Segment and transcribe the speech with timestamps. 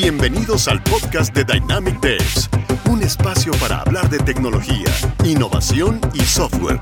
[0.00, 2.48] Bienvenidos al podcast de Dynamic Devs,
[2.88, 4.86] un espacio para hablar de tecnología,
[5.24, 6.80] innovación y software.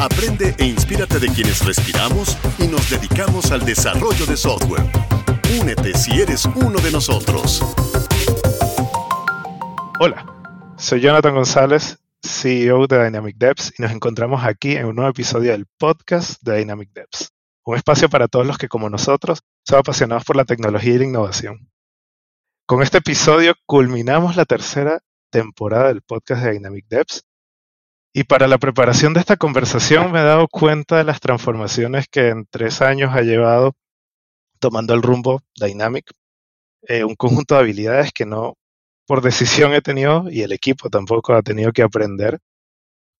[0.00, 4.84] Aprende e inspírate de quienes respiramos y nos dedicamos al desarrollo de software.
[5.60, 7.62] Únete si eres uno de nosotros.
[10.00, 10.24] Hola,
[10.78, 15.52] soy Jonathan González, CEO de Dynamic Devs, y nos encontramos aquí en un nuevo episodio
[15.52, 17.34] del podcast de Dynamic Devs,
[17.66, 21.04] un espacio para todos los que, como nosotros, son apasionados por la tecnología y la
[21.04, 21.68] innovación.
[22.68, 24.98] Con este episodio culminamos la tercera
[25.30, 27.24] temporada del podcast de Dynamic Devs.
[28.12, 32.30] Y para la preparación de esta conversación me he dado cuenta de las transformaciones que
[32.30, 33.74] en tres años ha llevado
[34.58, 36.10] tomando el rumbo Dynamic,
[36.88, 38.54] eh, un conjunto de habilidades que no
[39.06, 42.40] por decisión he tenido y el equipo tampoco ha tenido que aprender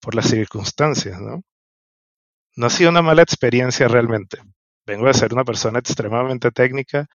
[0.01, 1.45] por las circunstancias, ¿no?
[2.57, 4.39] No ha sido una mala experiencia realmente.
[4.85, 7.07] Vengo de ser una persona extremadamente técnica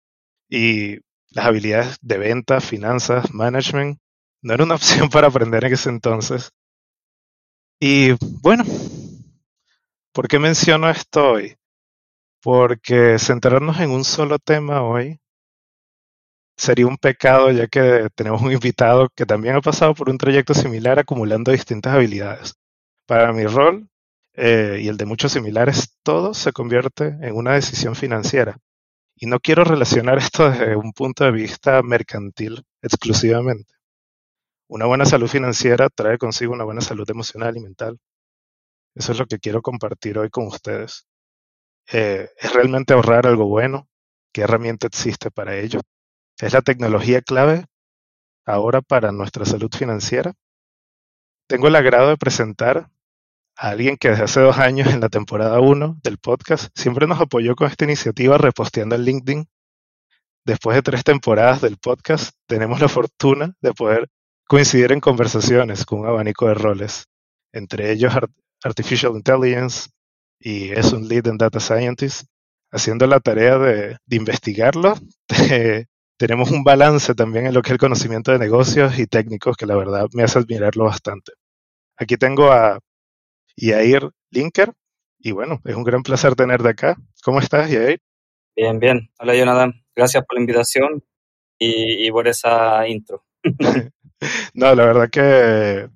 [0.47, 0.97] y
[1.31, 3.97] las habilidades de venta, finanzas, management
[4.41, 6.51] no era una opción para aprender en ese entonces.
[7.79, 8.63] Y bueno,
[10.13, 11.55] ¿por qué menciono esto hoy?
[12.43, 15.19] Porque centrarnos en un solo tema hoy
[16.57, 20.53] sería un pecado ya que tenemos un invitado que también ha pasado por un trayecto
[20.53, 22.53] similar acumulando distintas habilidades.
[23.07, 23.87] Para mi rol
[24.35, 28.57] eh, y el de muchos similares, todo se convierte en una decisión financiera.
[29.23, 33.71] Y no quiero relacionar esto desde un punto de vista mercantil exclusivamente.
[34.67, 37.99] Una buena salud financiera trae consigo una buena salud emocional y mental.
[38.95, 41.05] Eso es lo que quiero compartir hoy con ustedes.
[41.91, 43.87] Eh, ¿Es realmente ahorrar algo bueno?
[44.33, 45.81] ¿Qué herramienta existe para ello?
[46.39, 47.65] ¿Es la tecnología clave
[48.45, 50.33] ahora para nuestra salud financiera?
[51.47, 52.89] Tengo el agrado de presentar
[53.61, 57.21] a alguien que desde hace dos años en la temporada 1 del podcast siempre nos
[57.21, 59.47] apoyó con esta iniciativa reposteando en LinkedIn.
[60.43, 64.09] Después de tres temporadas del podcast, tenemos la fortuna de poder
[64.47, 67.05] coincidir en conversaciones con un abanico de roles,
[67.53, 68.11] entre ellos
[68.63, 69.91] Artificial Intelligence
[70.39, 72.25] y es un Lead en Data Scientist,
[72.71, 74.95] haciendo la tarea de, investigarlo.
[76.17, 79.67] tenemos un balance también en lo que es el conocimiento de negocios y técnicos que
[79.67, 81.33] la verdad me hace admirarlo bastante.
[81.95, 82.79] Aquí tengo a
[83.55, 84.73] Yair Linker.
[85.19, 86.95] Y bueno, es un gran placer tenerte acá.
[87.23, 87.99] ¿Cómo estás, Yair?
[88.55, 89.09] Bien, bien.
[89.19, 89.73] Hola, Jonathan.
[89.95, 91.03] Gracias por la invitación
[91.59, 93.23] y, por esa intro.
[94.53, 95.89] no, la verdad que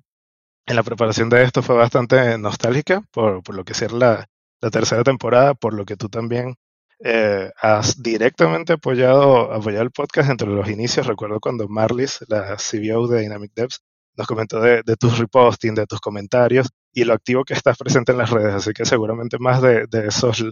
[0.66, 4.28] en la preparación de esto fue bastante nostálgica por, por lo que ser la,
[4.60, 6.56] la, tercera temporada, por lo que tú también
[7.04, 11.06] eh, has directamente apoyado, apoyado el podcast entre los inicios.
[11.06, 13.82] Recuerdo cuando Marlis, la CBO de Dynamic Devs,
[14.16, 18.12] nos comentó de, de tus reposting, de tus comentarios y lo activo que estás presente
[18.12, 18.54] en las redes.
[18.54, 20.42] Así que seguramente más de, esos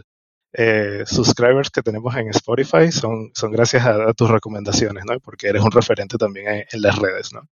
[0.53, 5.19] eh, subscribers que tenemos en Spotify son, son gracias a, tus recomendaciones, ¿no?
[5.21, 7.49] Porque eres un referente también en, las redes, ¿no?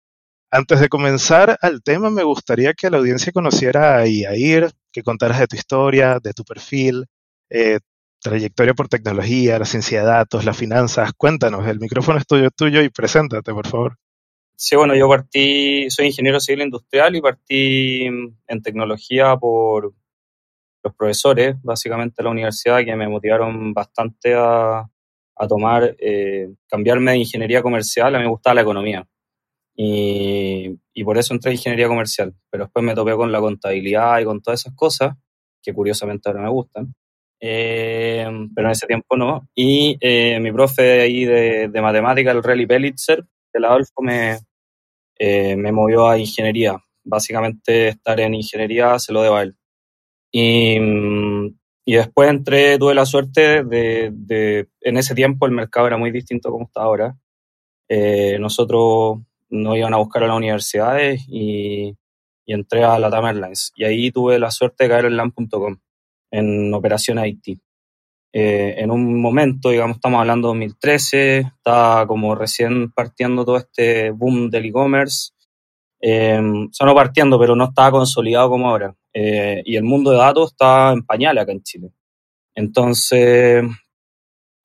[0.49, 5.39] Antes de comenzar al tema, me gustaría que la audiencia conociera a Yair, que contaras
[5.39, 7.07] de tu historia, de tu perfil,
[7.49, 7.79] eh,
[8.21, 11.11] trayectoria por tecnología, la ciencia de datos, las finanzas.
[11.17, 13.97] Cuéntanos, el micrófono es tuyo, tuyo y preséntate, por favor.
[14.59, 19.93] Sí, bueno, yo partí, soy ingeniero civil industrial y partí en tecnología por
[20.83, 27.11] los profesores, básicamente de la universidad, que me motivaron bastante a, a tomar, eh, cambiarme
[27.11, 29.07] de ingeniería comercial, a mí me gustaba la economía.
[29.75, 32.33] Y, y, por eso entré en ingeniería comercial.
[32.49, 35.15] Pero después me topé con la contabilidad y con todas esas cosas,
[35.61, 36.95] que curiosamente ahora me gustan.
[37.39, 39.47] Eh, pero en ese tiempo no.
[39.53, 43.23] Y eh, mi profe ahí de, de matemática, el Relly Pelitzer,
[43.57, 44.39] el Adolfo, me,
[45.19, 46.77] eh, me movió a ingeniería.
[47.03, 49.55] Básicamente estar en ingeniería se lo debo a él.
[50.31, 50.77] Y,
[51.85, 56.11] y después entré, tuve la suerte de, de, en ese tiempo el mercado era muy
[56.11, 57.17] distinto como está ahora.
[57.89, 59.19] Eh, nosotros
[59.49, 61.95] nos iban a buscar a las universidades y,
[62.45, 63.71] y entré a la Airlines.
[63.75, 65.77] Y ahí tuve la suerte de caer en LAM.com,
[66.31, 67.59] en operación IT.
[68.33, 74.11] Eh, en un momento, digamos, estamos hablando de 2013, estaba como recién partiendo todo este
[74.11, 75.31] boom del e-commerce.
[75.99, 76.39] Eh,
[76.93, 78.95] partiendo, pero no estaba consolidado como ahora.
[79.13, 81.91] Eh, y el mundo de datos está en pañal acá en Chile.
[82.53, 83.63] Entonces,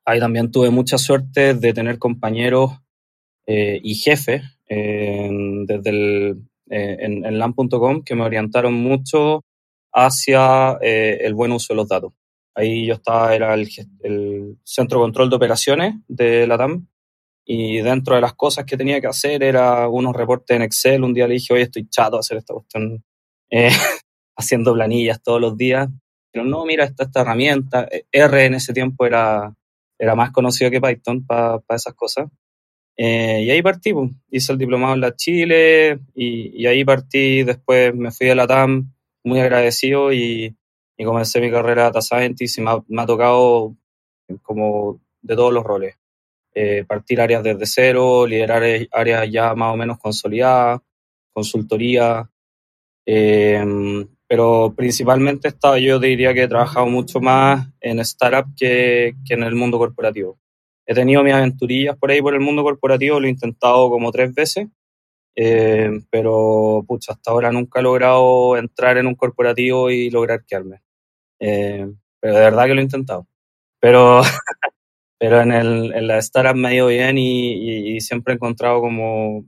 [0.04, 2.72] ahí también tuve mucha suerte de tener compañeros
[3.46, 9.44] eh, y jefes desde el, en, en LAN.com que me orientaron mucho
[9.92, 12.12] hacia el buen uso de los datos.
[12.54, 13.68] Ahí yo estaba, era el,
[14.64, 16.86] centro de control de operaciones de la TAM
[17.44, 21.02] y dentro de las cosas que tenía que hacer era unos reportes en Excel.
[21.02, 23.02] Un día le dije, oye, estoy chato de hacer esta cuestión,
[23.50, 23.70] eh,
[24.36, 25.88] haciendo planillas todos los días.
[26.30, 27.88] Pero no, mira, esta, esta herramienta.
[28.10, 29.54] R en ese tiempo era,
[29.98, 32.28] era más conocido que Python para esas cosas.
[32.96, 34.10] y ahí partí, pues.
[34.30, 38.92] hice el diplomado en la Chile y, ahí partí, después me fui a la TAM
[39.24, 40.56] muy agradecido y,
[41.02, 43.74] y comencé mi carrera Data Scientist y me ha, tocado
[44.42, 45.96] como de todos los roles.
[46.54, 48.62] Eh, partir áreas desde cero, liderar
[48.92, 50.80] áreas ya más o menos consolidadas,
[51.32, 52.30] consultoría,
[53.04, 53.64] eh,
[54.28, 59.42] pero principalmente estaba, yo diría que he trabajado mucho más en startup que, que en
[59.42, 60.38] el mundo corporativo.
[60.86, 64.32] He tenido mis aventurillas por ahí por el mundo corporativo, lo he intentado como tres
[64.32, 64.68] veces,
[65.34, 70.82] eh, pero pucha, hasta ahora nunca he logrado entrar en un corporativo y lograr quedarme.
[71.44, 73.26] Eh, pero de verdad que lo he intentado.
[73.80, 74.22] Pero,
[75.18, 79.44] pero en, el, en la startup me ha ido bien y, siempre he encontrado como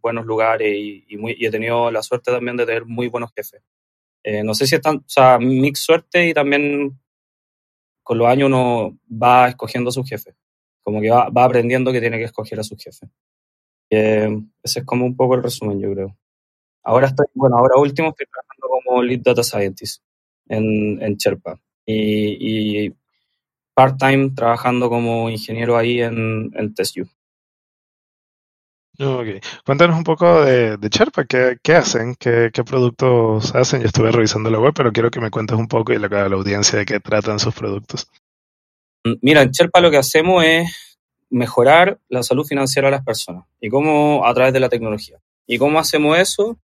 [0.00, 3.60] buenos lugares y, muy, y he tenido la suerte también de tener muy buenos jefes.
[4.22, 6.96] Eh, no sé si es tan, o sea, mix suerte y también
[8.04, 10.36] con los años uno va escogiendo a su jefe.
[10.84, 13.08] Como que va, va aprendiendo que tiene que escoger a su jefe.
[13.90, 14.28] Eh,
[14.62, 16.16] ese es como un poco el resumen, yo creo.
[16.84, 20.02] Ahora estoy, bueno, ahora último estoy trabajando como Lead Data Scientist
[20.48, 21.60] en, en Sherpa.
[21.84, 22.94] Y, y
[23.74, 27.08] part-time trabajando como ingeniero ahí en, en TestU.
[28.98, 29.40] Okay.
[29.64, 32.14] Cuéntanos un poco de, de Sherpa, ¿Qué, ¿qué, hacen?
[32.14, 33.80] ¿Qué, ¿Qué, productos hacen?
[33.80, 36.28] Yo estuve revisando la web, pero quiero que me cuentes un poco y le a
[36.28, 38.06] la audiencia de qué tratan sus productos.
[39.04, 40.98] Mm, mira, en Sherpa lo que hacemos es
[41.30, 45.18] mejorar la salud financiera de las personas y cómo a través de la tecnología.
[45.46, 46.58] ¿Y cómo hacemos eso?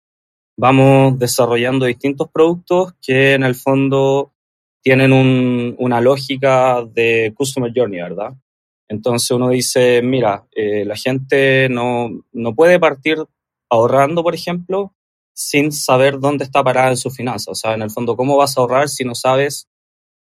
[0.58, 4.32] Vamos desarrollando distintos productos que en el fondo
[4.82, 8.34] tienen un, una lógica de customer journey, ¿verdad?
[8.88, 13.18] Entonces uno dice, mira, eh, la gente no, no puede partir
[13.70, 14.94] ahorrando, por ejemplo,
[15.34, 17.48] sin saber dónde está parada en su finanzas.
[17.50, 19.68] O sea, en el fondo, ¿cómo vas a ahorrar si no sabes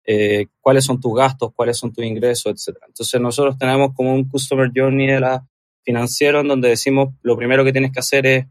[0.07, 2.87] eh, cuáles son tus gastos, cuáles son tus ingresos, etcétera?
[2.89, 5.47] Entonces nosotros tenemos como un customer journey de la
[5.85, 8.47] financiero en donde decimos, lo primero que tienes que hacer es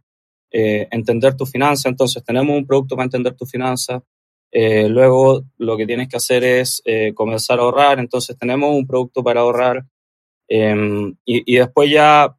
[0.54, 1.90] eh, entender tu finanza.
[1.90, 4.02] Entonces tenemos un producto para entender tu finanza.
[4.54, 6.84] luego lo que tienes que hacer es
[7.16, 8.00] comenzar a ahorrar.
[8.00, 9.84] Entonces tenemos un producto para ahorrar.
[10.48, 12.36] Em, y, después ya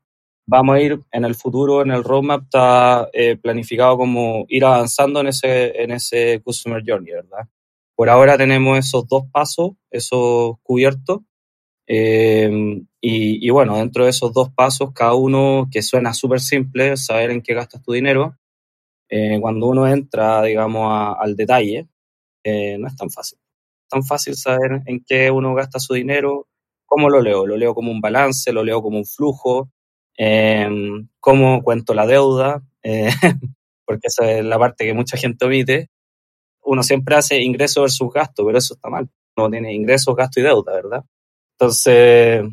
[0.47, 5.21] vamos a ir en el futuro, en el roadmap está eh, planificado como ir avanzando
[5.21, 7.49] en ese, en ese Customer Journey, ¿verdad?
[7.97, 11.21] Por ahora tenemos esos dos pasos, esos cubiertos.
[11.87, 17.31] Em, y, bueno, dentro de esos dos pasos, cada uno que suena súper simple, saber
[17.31, 18.37] en qué gastas tu dinero,
[19.11, 21.89] eh, cuando uno entra, digamos, al detalle,
[22.45, 23.39] eh, no es tan fácil.
[23.91, 26.49] Tan fácil saber en qué uno gasta su dinero,
[26.87, 27.47] ¿Cómo lo leo?
[27.47, 29.71] Lo leo como un balance, lo leo como un flujo,
[30.19, 30.69] eh,
[31.21, 33.09] cómo cuento la deuda, eh,
[33.87, 35.89] porque esa es la parte que mucha gente omite.
[36.65, 39.09] Uno siempre hace ingreso versus gasto, pero eso está mal.
[39.37, 41.05] Uno tiene ingresos, gasto y deuda, ¿verdad?
[41.59, 42.45] Entonces,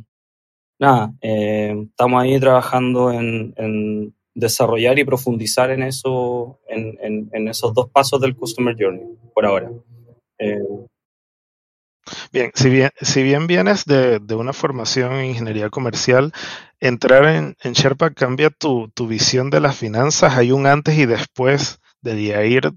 [0.79, 7.89] nada, eh, estamos ahí trabajando en, desarrollar y profundizar en eso, en, en, esos dos
[7.89, 9.69] pasos del Customer Journey, por ahora.
[10.39, 10.57] Eh,
[12.31, 16.31] Bien, si bien, si bien vienes de, una formación en ingeniería comercial,
[16.79, 20.37] entrar en, Sherpa cambia tu, visión de las finanzas.
[20.37, 22.71] ¿Hay un antes y después de ir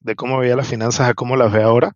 [0.00, 1.92] de cómo veía las finanzas a cómo las ve ahora?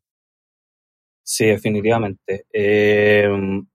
[1.23, 2.47] Sí, definitivamente.
[2.53, 3.67] Em,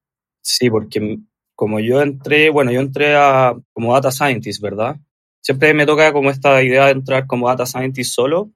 [0.45, 1.19] sí, porque
[1.55, 4.97] como yo entré, bueno, yo entré a, como data scientist, ¿verdad?
[5.41, 8.51] Siempre me toca como esta idea de entrar como data scientist solo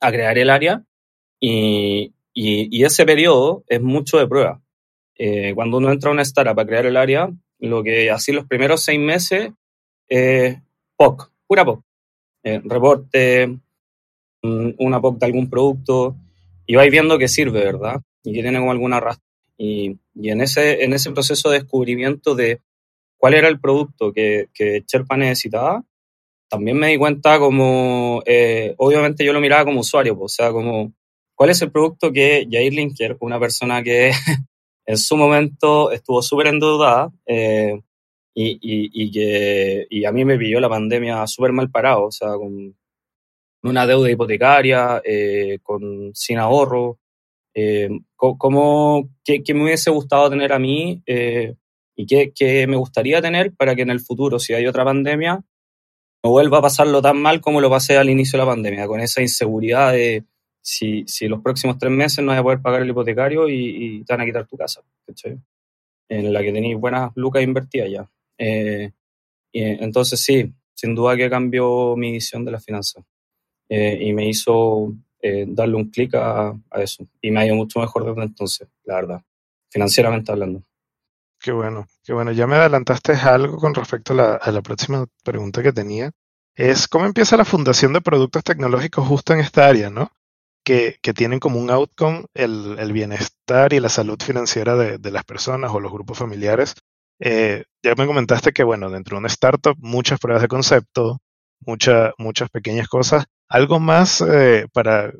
[0.00, 0.84] a crear el área
[1.40, 4.60] y, y, ese periodo es mucho de prueba.
[5.16, 8.46] Eh, cuando uno entra a una startup para crear el área, lo que así los
[8.46, 9.50] primeros seis meses
[10.08, 10.56] es
[10.96, 11.82] POC, pura POC.
[12.44, 13.58] Eh, reporte,
[14.42, 16.16] una POC de algún producto,
[16.66, 18.00] y vais viendo que sirve, ¿verdad?
[18.22, 19.27] Y que tiene como alguna arrastre.
[19.58, 22.60] Y, y, en, ese, en ese proceso de descubrimiento de
[23.18, 25.84] cuál era el producto que, que Sherpa necesitaba,
[26.48, 30.94] también me di cuenta como, eh, obviamente yo lo miraba como usuario, o sea, como
[31.38, 34.10] ¿Cuál es el producto que Jair Linker, una persona que
[34.86, 37.80] en su momento estuvo súper endeudada eh,
[38.34, 42.30] y, y, que y a mí me pilló la pandemia súper mal parado, o sea,
[42.32, 42.76] con
[43.62, 46.98] una deuda hipotecaria, eh, con, sin ahorro,
[47.60, 53.52] eh, ¿cómo, qué, me hubiese gustado tener a mí y qué, qué, me gustaría tener
[53.52, 55.42] para que en el futuro, si hay otra pandemia,
[56.22, 59.00] no vuelva a pasarlo tan mal como lo pasé al inicio de la pandemia, con
[59.00, 60.24] esa inseguridad de
[60.60, 64.12] si, si los próximos tres meses no vas a poder pagar el hipotecario y, te
[64.12, 64.80] van a quitar tu casa,
[66.08, 68.10] En la que tenéis buenas lucas invertidas ya.
[68.38, 68.92] Eh,
[69.50, 73.02] y, entonces sí, sin duda que cambió mi visión de la finanza
[73.68, 77.06] eh, y me hizo eh, darle un clic a, a, eso.
[77.20, 79.22] Y me ha ido mucho mejor desde entonces, la verdad,
[79.70, 80.62] financieramente hablando.
[81.40, 82.32] Qué bueno, qué bueno.
[82.32, 86.10] Ya me adelantaste algo con respecto a la, próxima pregunta que tenía.
[86.56, 90.10] Es cómo empieza la fundación de productos tecnológicos justo en esta área, ¿no?
[90.64, 95.80] Que, tienen como un outcome el, bienestar y la salud financiera de, las personas o
[95.80, 96.74] los grupos familiares.
[97.20, 101.18] Eh, ya me comentaste que, bueno, dentro de una startup, muchas pruebas de concepto,
[101.60, 103.26] muchas muchas pequeñas cosas.
[103.48, 105.12] Algo más eh, para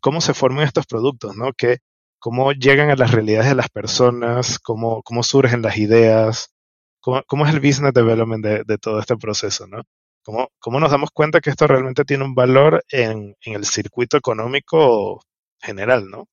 [0.00, 1.52] cómo se forman estos productos, ¿no?
[1.52, 1.78] Que,
[2.22, 6.54] cómo llegan a las realidades de las personas, cómo, cómo surgen las ideas,
[7.00, 9.82] cómo, es el business development de, todo este proceso, ¿no?
[10.22, 15.20] ¿Cómo, ¿Cómo, nos damos cuenta que esto realmente tiene un valor en, el circuito económico
[15.60, 16.28] general, ¿no?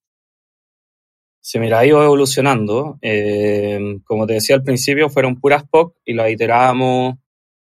[1.42, 3.00] Sí, mira, ha ido evolucionando.
[3.02, 7.16] Eh, como te decía al principio, fueron puras POC y la iterábamos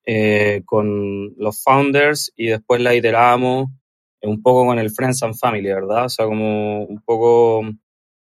[0.07, 3.69] eh, con los founders y después la iterábamos
[4.23, 6.07] un poco con el Friends and Family, ¿verdad?
[6.07, 7.63] O sea, como un poco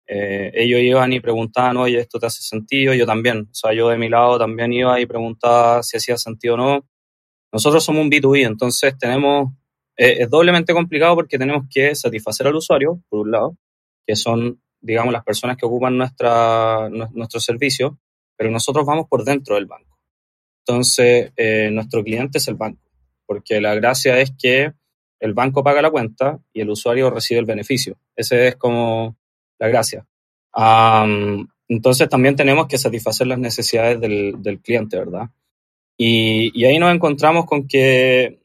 [0.06, 2.94] eh, ellos iban y preguntaban, oye, ¿esto te hace sentido?
[2.94, 6.54] Yo también, o sea, yo de mi lado también iba y preguntaba si hacía sentido
[6.54, 6.86] o no.
[7.52, 9.52] Nosotros somos un B2B, entonces tenemos,
[9.96, 13.56] eh, es doblemente complicado porque tenemos que satisfacer al usuario, por un lado,
[14.06, 17.98] que son, digamos, las personas que ocupan nuestra, nuestro servicio,
[18.36, 19.93] pero nosotros vamos por dentro del banco.
[20.66, 22.80] Entonces, eh, nuestro cliente es el banco,
[23.26, 24.72] porque la gracia es que
[25.20, 27.96] el banco paga la cuenta y el usuario recibe el beneficio.
[28.16, 29.16] Ese es como
[29.58, 30.06] la gracia.
[31.68, 35.28] entonces también tenemos que satisfacer las necesidades del, cliente, ¿verdad?
[35.98, 38.40] Y, ahí nos encontramos con que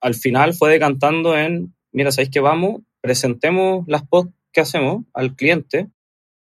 [0.00, 2.82] al final fue decantando en, mira, ¿sabéis que vamos?
[3.00, 5.88] Presentemos las posts que hacemos al cliente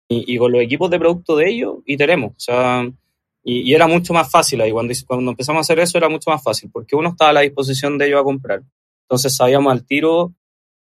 [0.08, 2.32] y, con los equipos de producto de ellos y tenemos.
[2.32, 2.90] O sea,
[3.42, 4.70] y, era mucho más fácil ahí.
[4.70, 7.40] Cuando, cuando empezamos a hacer eso era mucho más fácil porque uno estaba a la
[7.40, 8.62] disposición de ellos a comprar.
[9.04, 10.32] Entonces sabíamos al tiro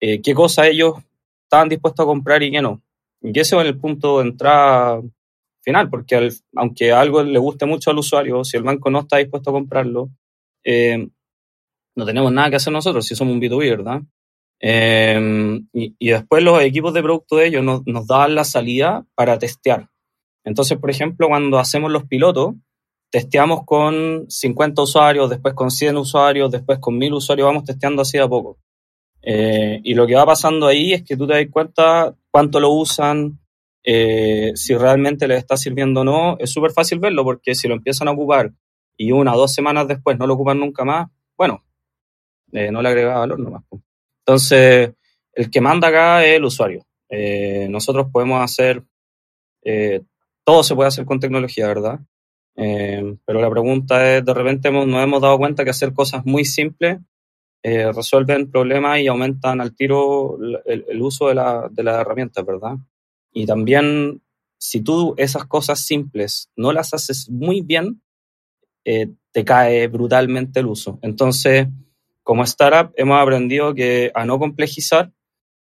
[0.01, 0.95] eh, qué cosas ellos
[1.45, 2.83] estaban dispuestos a comprar y qué no.
[3.23, 5.01] Y ese es el punto de entrada
[5.63, 9.51] final, porque aunque algo le guste mucho al usuario, si el banco no está dispuesto
[9.51, 10.11] a comprarlo,
[10.63, 11.09] eh,
[11.97, 14.03] no tenemos nada que hacer nosotros si somos un B2B, ¿verdad?
[14.61, 19.39] Eh, y, después los equipos de producto de ellos nos, nos dan la salida para
[19.39, 19.89] testear.
[20.45, 22.55] Entonces, por ejemplo, cuando hacemos los pilotos,
[23.11, 28.19] testeamos con 50 usuarios, después con 100 usuarios, después con 1000 usuarios, vamos testeando así
[28.19, 28.59] a poco.
[29.23, 32.71] Eh, y lo que va pasando ahí es que tú te das cuenta cuánto lo
[32.71, 33.39] usan,
[33.83, 36.37] eh, si realmente les está sirviendo o no.
[36.39, 38.53] Es súper fácil verlo porque si lo empiezan a ocupar
[38.97, 41.65] y una o dos semanas después no lo ocupan nunca más, bueno,
[42.53, 43.63] eh, no le agrega valor nomás.
[44.27, 44.93] Entonces,
[45.33, 46.85] el que manda acá es el usuario.
[47.69, 48.83] nosotros podemos hacer,
[50.45, 52.01] todo se puede hacer con tecnología, ¿verdad?
[52.57, 57.01] pero la pregunta es, de repente nos hemos dado cuenta que hacer cosas muy simples
[57.67, 60.37] eh, resuelven problemas y aumentan al tiro
[60.67, 62.77] el, uso de, la, de las herramientas, ¿verdad?
[63.33, 64.21] Y también,
[64.59, 68.03] si tú esas cosas simples no las haces muy bien,
[68.85, 70.99] eh, te cae brutalmente el uso.
[71.01, 71.67] Entonces,
[72.23, 75.11] como startup, hemos aprendido que a no complejizar,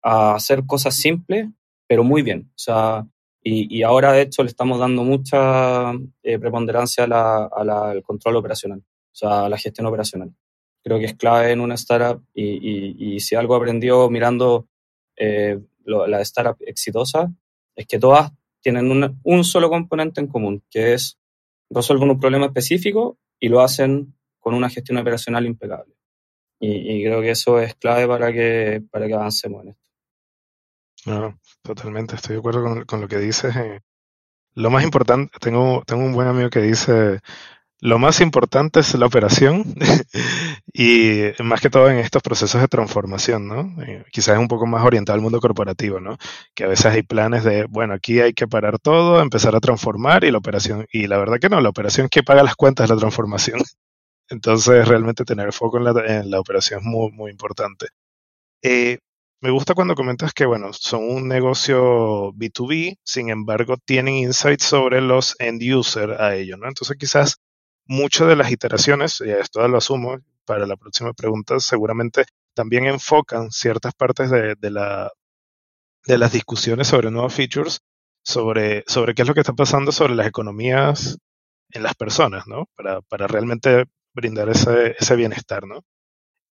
[0.03, 1.47] a hacer cosas simples,
[1.87, 2.49] pero muy bien.
[2.49, 3.07] O sea,
[3.47, 5.91] y, ahora, de hecho, le estamos dando mucha
[6.23, 10.33] eh, preponderancia al control operacional, o sea, a la gestión operacional
[10.85, 14.67] creo que es clave en una startup y, si algo aprendió mirando
[15.17, 17.33] eh, la startup exitosa
[17.75, 21.17] es que todas tienen un solo componente en común, que es
[21.71, 25.95] resuelven un problema específico y lo hacen con una gestión operacional impecable.
[26.59, 29.81] Y, creo que eso es clave para que, para que avancemos en esto.
[31.07, 33.55] No, totalmente, estoy de acuerdo con, lo que dices.
[33.55, 33.81] Eh.
[34.53, 37.19] lo más importante, tengo, tengo un buen amigo que dice,
[37.81, 39.63] lo más importante es la operación
[40.73, 43.83] y más que todo en estos procesos de transformación, ¿no?
[43.83, 46.17] Eh, quizás es un poco más orientado al mundo corporativo, ¿no?
[46.53, 50.23] Que a veces hay planes de, bueno, aquí hay que parar todo, empezar a transformar
[50.23, 52.87] y la operación, y la verdad que no, la operación es que paga las cuentas
[52.87, 53.59] de la transformación.
[54.29, 55.83] Entonces, realmente tener foco en
[56.31, 57.87] la, operación es muy, muy importante.
[58.63, 58.99] Eh,
[59.41, 65.01] me gusta cuando comentas que, bueno, son un negocio B2B, sin embargo, tienen insights sobre
[65.01, 66.67] los end user a ello, ¿no?
[66.67, 67.37] Entonces, quizás
[67.85, 73.51] muchas de las iteraciones, y esto lo asumo para la próxima pregunta, seguramente también enfocan
[73.51, 75.11] ciertas partes de, la,
[76.05, 77.81] de las discusiones sobre nuevos features,
[78.23, 81.17] sobre, sobre qué es lo que está pasando sobre las economías
[81.71, 82.69] en las personas, ¿no?
[82.75, 85.83] Para, para realmente brindar ese, ese, bienestar, ¿no?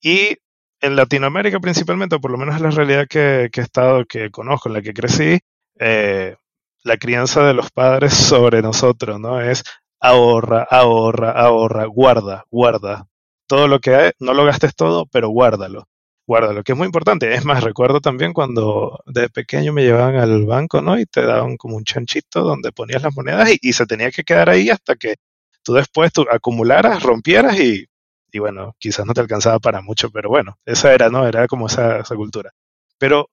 [0.03, 0.37] Y
[0.85, 4.69] en Latinoamérica principalmente, o por lo menos es la realidad que, he estado, que conozco,
[4.69, 5.41] en la que crecí,
[5.79, 6.37] eh,
[6.85, 9.41] la crianza de los padres sobre nosotros, ¿no?
[9.41, 9.65] Es
[10.01, 13.09] ahorra, ahorra, ahorra, guarda, guarda.
[13.47, 15.89] Todo lo que hay, no lo gastes todo, pero guárdalo.
[16.27, 17.35] guárdalo, que es muy importante.
[17.35, 20.99] Es más, recuerdo también cuando de pequeño me llevaban al banco, ¿no?
[20.99, 24.51] Y te daban como un chanchito donde ponías las monedas y, se tenía que quedar
[24.51, 25.17] ahí hasta que
[25.63, 27.87] tú después tú acumularas, rompieras y,
[28.35, 31.25] y, bueno, quizás no te alcanzaba para mucho, pero bueno, esa era, ¿no?
[31.25, 32.51] Era como esa, esa cultura.
[32.99, 33.31] Pero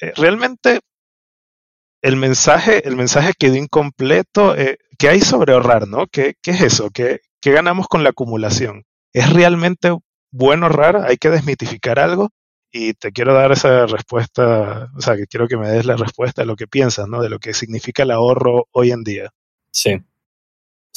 [0.00, 0.78] eh, realmente
[2.02, 4.56] el mensaje, el mensaje quedó incompleto.
[4.56, 6.06] Eh, ¿Qué hay sobre ahorrar, no?
[6.06, 6.90] ¿Qué, qué es eso?
[6.90, 8.84] ¿Qué, ¿Qué ganamos con la acumulación?
[9.12, 9.90] ¿Es realmente
[10.30, 11.04] bueno ahorrar?
[11.04, 12.30] ¿Hay que desmitificar algo?
[12.70, 16.42] Y te quiero dar esa respuesta, o sea, que quiero que me des la respuesta
[16.42, 17.20] de lo que piensas, ¿no?
[17.22, 19.30] De lo que significa el ahorro hoy en día.
[19.72, 20.00] Sí.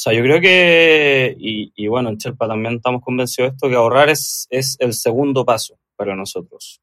[0.02, 3.68] O sea, yo creo que, y, y bueno, en Cherpa también estamos convencidos de esto,
[3.68, 6.80] que ahorrar es, es el segundo paso para nosotros.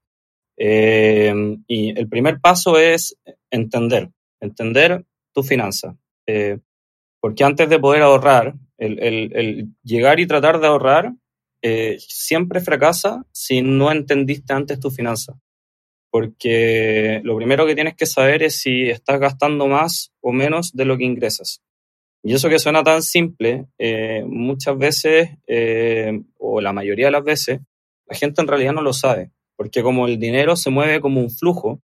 [0.56, 1.34] Eh,
[1.68, 3.18] y el primer paso es
[3.52, 4.10] entender,
[4.40, 5.98] entender tu finanza.
[6.28, 6.60] Eh,
[7.20, 11.12] porque antes de poder ahorrar, el, el, llegar y tratar de ahorrar
[11.62, 15.38] eh, siempre fracasa si no entendiste antes tu finanza.
[16.10, 20.86] Porque lo primero que tienes que saber es si estás gastando más o menos de
[20.86, 21.62] lo que ingresas.
[22.24, 23.66] Y eso que suena tan simple,
[24.26, 25.30] muchas veces,
[26.38, 27.62] o la mayoría de las veces,
[28.08, 31.30] la gente en realidad no lo sabe porque como el dinero se mueve como un
[31.30, 31.82] flujo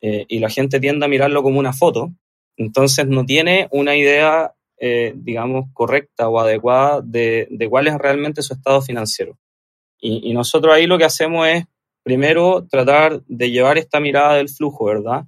[0.00, 2.12] eh, y la gente tiende a mirarlo como una foto,
[2.56, 8.54] entonces no tiene una idea, eh, digamos, correcta o adecuada de, cuál es realmente su
[8.54, 9.36] estado financiero.
[9.98, 11.64] Y, nosotros ahí lo que hacemos es,
[12.04, 15.24] primero, tratar de llevar esta mirada del flujo, ¿verdad?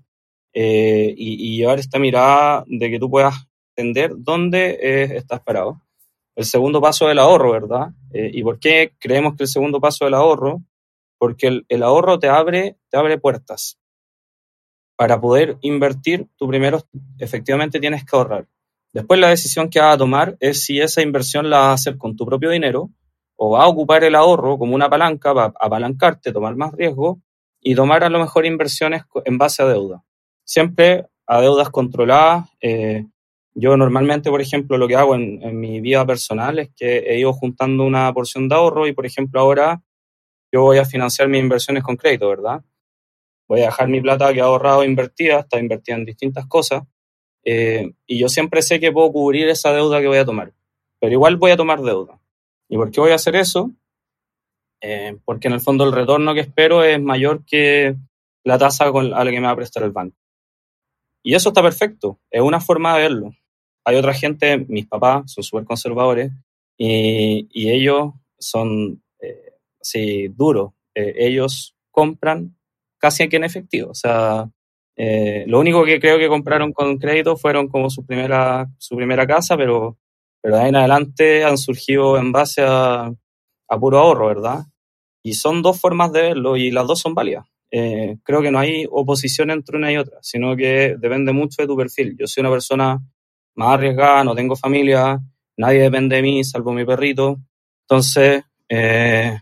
[0.52, 3.47] Eh, y, llevar esta mirada de que tú puedas
[3.78, 5.80] entender dónde estás parado.
[6.34, 7.90] El segundo paso del ahorro, ¿verdad?
[8.12, 10.62] ¿Y por qué creemos que el segundo paso del ahorro
[11.18, 13.78] porque el, ahorro te abre, te abre puertas.
[14.96, 16.80] Para poder invertir, tú primero
[17.18, 18.46] efectivamente tienes que ahorrar.
[18.92, 21.98] Después la decisión que vas a tomar es si esa inversión la vas a hacer
[21.98, 22.90] con tu propio dinero
[23.36, 27.20] o vas a ocupar el ahorro como una palanca para apalancarte, tomar más riesgo
[27.60, 30.04] y tomar a lo mejor inversiones en base a deuda.
[30.44, 32.48] Siempre a deudas controladas.
[32.60, 33.06] Eh,
[33.60, 37.32] yo normalmente, por ejemplo, lo que hago en, mi vida personal es que he ido
[37.32, 39.82] juntando una porción de ahorro y, por ejemplo, ahora
[40.52, 42.62] yo voy a financiar mis inversiones con crédito, ¿verdad?
[43.48, 46.84] Voy a dejar mi plata que he ahorrado invertida, está invertida en distintas cosas,
[47.44, 50.52] eh, y yo siempre sé que puedo cubrir esa deuda que voy a tomar,
[51.00, 52.20] pero igual voy a tomar deuda.
[52.68, 53.72] ¿Y por qué voy a hacer eso?
[54.80, 57.96] Eh, porque en el fondo el retorno que espero es mayor que
[58.44, 60.16] la tasa con, a la que me va a prestar el banco.
[61.24, 63.32] Y eso está perfecto, es una forma de verlo.
[63.88, 66.30] Hay otra gente, mis papás son súper conservadores
[66.76, 69.02] y, ellos son
[69.80, 70.74] sí, duro.
[70.94, 72.54] Eh, ellos compran
[72.98, 73.92] casi que en efectivo.
[73.92, 74.46] O sea,
[74.94, 79.26] eh, lo único que creo que compraron con crédito fueron como su primera, su primera
[79.26, 79.96] casa, pero,
[80.42, 83.10] pero de ahí en adelante han surgido en base a,
[83.68, 84.66] a puro ahorro, ¿verdad?
[85.22, 87.46] Y son dos formas de verlo y las dos son válidas.
[87.70, 91.68] Eh, creo que no hay oposición entre una y otra, sino que depende mucho de
[91.68, 92.16] tu perfil.
[92.18, 93.00] Yo soy una persona
[93.58, 95.20] más arriesgada, no tengo familia,
[95.56, 97.38] nadie depende de mí, salvo mi perrito.
[97.82, 99.36] Entonces, eh,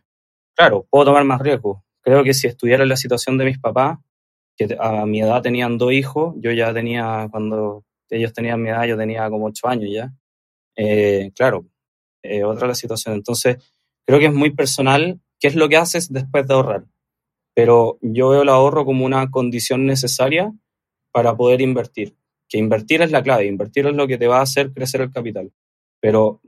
[0.55, 1.85] claro, puedo tomar más riesgo.
[2.01, 3.99] Creo que si estuviera en la situación de mis papás,
[4.57, 8.85] que a mi edad tenían dos hijos, yo ya tenía, cuando ellos tenían mi edad,
[8.85, 10.11] yo tenía como ocho años ya.
[10.77, 11.67] Eh, claro,
[12.47, 13.15] otra la situación.
[13.17, 13.59] Entonces,
[14.07, 16.85] creo que es muy personal qué es lo que haces después de ahorrar.
[17.55, 20.51] Pero yo veo el ahorro como una condición necesaria
[21.13, 22.17] para poder invertir.
[22.49, 25.13] Que invertir es la clave, invertir es lo que te va a hacer crecer el
[25.13, 25.53] capital.
[26.01, 26.41] Pero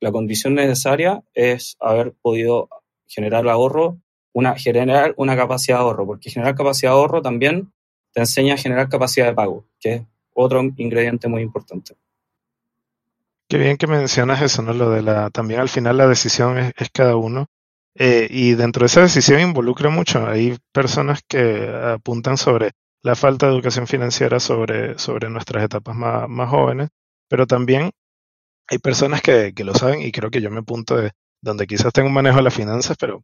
[0.00, 2.68] la condición necesaria es haber podido
[3.06, 3.98] generar ahorro,
[4.32, 7.72] una, generar una capacidad de ahorro, porque generar capacidad de ahorro también
[8.12, 10.02] te enseña a generar capacidad de pago, que es
[10.34, 11.94] otro ingrediente muy importante.
[13.48, 14.72] Qué bien que mencionas eso, ¿no?
[14.72, 17.46] Lo de la, también al final la decisión es, cada uno.
[17.96, 20.26] Eh, y dentro de esa decisión involucra mucho.
[20.26, 22.72] Hay personas que apuntan sobre
[23.04, 26.88] la falta de educación financiera sobre, sobre nuestras etapas más, más jóvenes,
[27.28, 27.90] pero también
[28.68, 31.12] hay personas que, que, lo saben y creo que yo me apunto de
[31.42, 33.22] donde quizás tengo un manejo de las finanzas, pero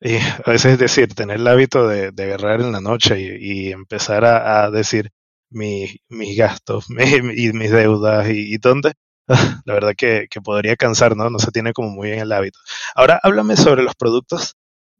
[0.00, 3.72] y a veces es decir, tener el hábito de, de agarrar en la noche y,
[3.72, 5.10] empezar a, decir
[5.50, 5.98] mis
[6.36, 6.86] gastos
[7.36, 8.92] y mis deudas y, dónde,
[9.64, 11.30] la verdad que, que, podría cansar, ¿no?
[11.30, 12.58] No se tiene como muy bien el hábito.
[12.94, 14.54] Ahora, háblame sobre los productos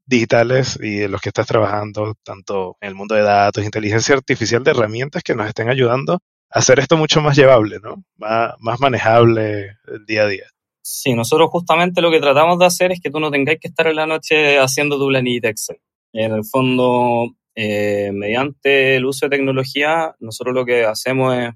[0.07, 4.63] digitales y de los que estás trabajando, tanto en el mundo de datos, inteligencia artificial,
[4.63, 6.15] de herramientas que nos estén ayudando
[6.51, 8.05] a hacer esto mucho más llevable, ¿no?
[8.17, 10.45] Más, manejable el día a día.
[10.83, 13.87] Sí, nosotros justamente lo que tratamos de hacer es que tú no tengáis que estar
[13.87, 15.79] en la noche haciendo tu planilla Excel.
[16.13, 21.51] En el fondo, eh, mediante el uso de tecnología, nosotros lo que hacemos es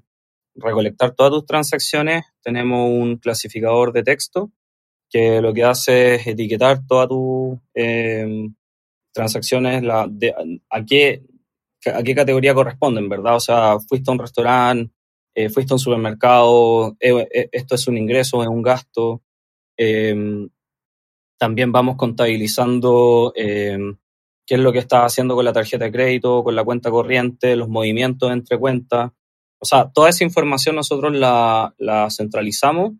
[0.55, 2.25] recolectar todas tus transacciones.
[2.41, 4.51] Tenemos un clasificador de texto
[5.09, 8.47] que lo que hace es etiquetar todas tus eh,
[9.11, 10.07] transacciones, la,
[10.69, 11.23] a, qué,
[11.93, 13.35] a qué categoría corresponden, ¿verdad?
[13.35, 14.93] O sea, fuiste a un restaurante,
[15.33, 19.23] eh, fuiste a un supermercado, eh, esto es un ingreso, es un gasto.
[19.77, 20.49] Em,
[21.37, 23.97] también vamos contabilizando em,
[24.45, 27.55] qué es lo que estás haciendo con la tarjeta de crédito, con la cuenta corriente,
[27.55, 29.11] los movimientos entre cuentas.
[29.59, 31.73] O sea, toda esa información nosotros la
[32.15, 32.93] centralizamos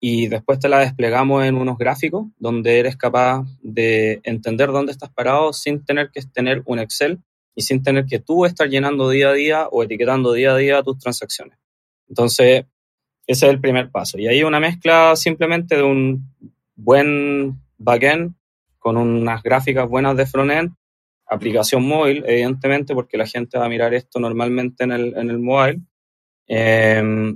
[0.00, 5.10] y después te la desplegamos en unos gráficos donde eres capaz de entender dónde estás
[5.10, 7.20] parado sin tener que tener un Excel
[7.54, 10.82] y sin tener que tú estar llenando día a día o etiquetando día a día
[10.82, 11.58] tus transacciones.
[12.08, 12.64] Entonces,
[13.26, 14.18] ese es el primer paso.
[14.18, 16.32] Y ahí una mezcla simplemente de un
[16.74, 18.34] buen backend
[18.78, 20.72] con unas gráficas buenas de frontend,
[21.26, 25.38] aplicación móvil, evidentemente, porque la gente va a mirar esto normalmente en el, en el
[25.38, 25.80] mobile.
[26.48, 27.34] Eh,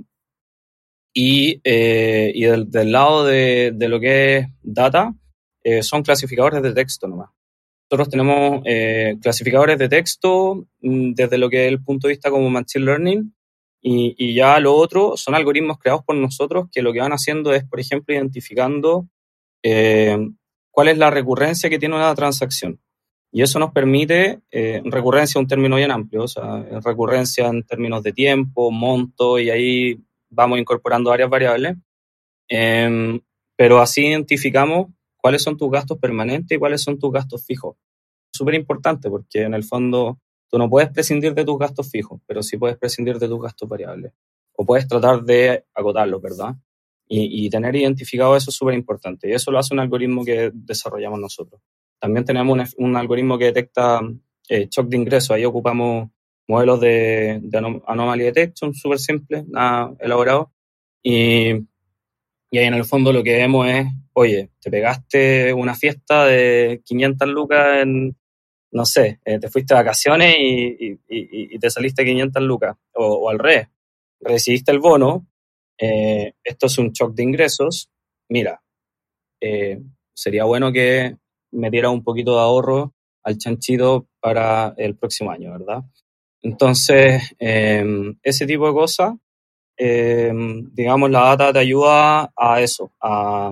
[1.17, 5.15] y, eh, y del, del, lado de, de, lo que es data,
[5.63, 7.29] eh, son clasificadores de texto nomás.
[7.89, 12.29] Nosotros tenemos eh, clasificadores de texto mm, desde lo que es el punto de vista
[12.29, 13.33] como Machine Learning
[13.81, 17.53] y, y, ya lo otro son algoritmos creados por nosotros que lo que van haciendo
[17.53, 19.07] es, por ejemplo, identificando
[19.63, 20.17] eh,
[20.69, 22.81] cuál es la recurrencia que tiene una transacción.
[23.31, 28.03] Y eso nos permite, eh, recurrencia un término bien amplio, o sea, recurrencia en términos
[28.03, 31.75] de tiempo, monto, y ahí vamos incorporando varias variables,
[32.49, 33.19] eh,
[33.55, 37.77] pero así identificamos cuáles son tus gastos permanentes y cuáles son tus gastos fijos.
[38.31, 42.43] Súper importante porque en el fondo tú no puedes prescindir de tus gastos fijos, pero
[42.43, 44.13] sí puedes prescindir de tus gastos variables.
[44.57, 46.55] O puedes tratar de agotarlos, ¿verdad?
[47.07, 49.29] Y, y tener identificado eso es súper importante.
[49.29, 51.61] Y eso lo hace un algoritmo que desarrollamos nosotros.
[51.99, 54.01] También tenemos un, un algoritmo que detecta
[54.47, 55.33] eh, shock de ingreso.
[55.33, 56.09] Ahí ocupamos
[56.47, 60.51] modelos de, de anom anomaly detection, súper simples, nada elaborado.
[61.03, 61.51] Y,
[62.51, 66.81] y ahí en el fondo lo que vemos es, oye, te pegaste una fiesta de
[66.85, 68.15] 500 lucas en,
[68.71, 73.05] no sé, eh, te fuiste de vacaciones y, y, y, te saliste 500 lucas, o,
[73.05, 73.67] o al revés,
[74.19, 75.27] recibiste el bono,
[75.77, 77.89] eh, esto es un shock de ingresos,
[78.29, 78.61] mira,
[79.41, 79.81] eh,
[80.13, 81.17] sería bueno que
[81.51, 85.83] metiera un poquito de ahorro al chanchito para el próximo año, ¿verdad?
[86.45, 87.83] Entonces, eh,
[88.21, 89.15] ese tipo de cosas,
[89.75, 90.31] eh,
[90.73, 93.51] digamos, la data te ayuda a eso, a,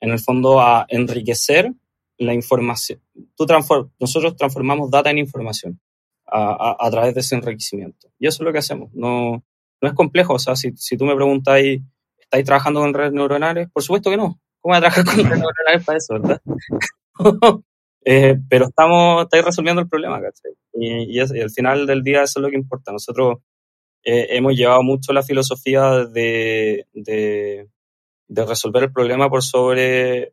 [0.00, 1.72] en el fondo, a enriquecer
[2.18, 3.02] la información.
[3.36, 5.80] Tú transform, nosotros transformamos data en información
[6.24, 8.12] a, través de ese enriquecimiento.
[8.20, 8.92] Y eso es lo que hacemos.
[8.94, 9.42] No,
[9.82, 10.34] no es complejo.
[10.34, 11.82] O sea, si, si tú me preguntáis,
[12.16, 13.68] ¿estáis trabajando con redes neuronales?
[13.72, 14.38] Por supuesto que no.
[14.60, 16.40] ¿Cómo voy a trabajar con redes neuronales para eso, verdad?
[18.04, 20.52] Eh, pero estamos, estáis resolviendo el problema, ¿cachai?
[20.74, 22.92] Y, y, es, y, al final del día eso es lo que importa.
[22.92, 23.38] Nosotros
[24.02, 27.68] eh, hemos llevado mucho la filosofía de, de,
[28.28, 30.32] de, resolver el problema por sobre eh,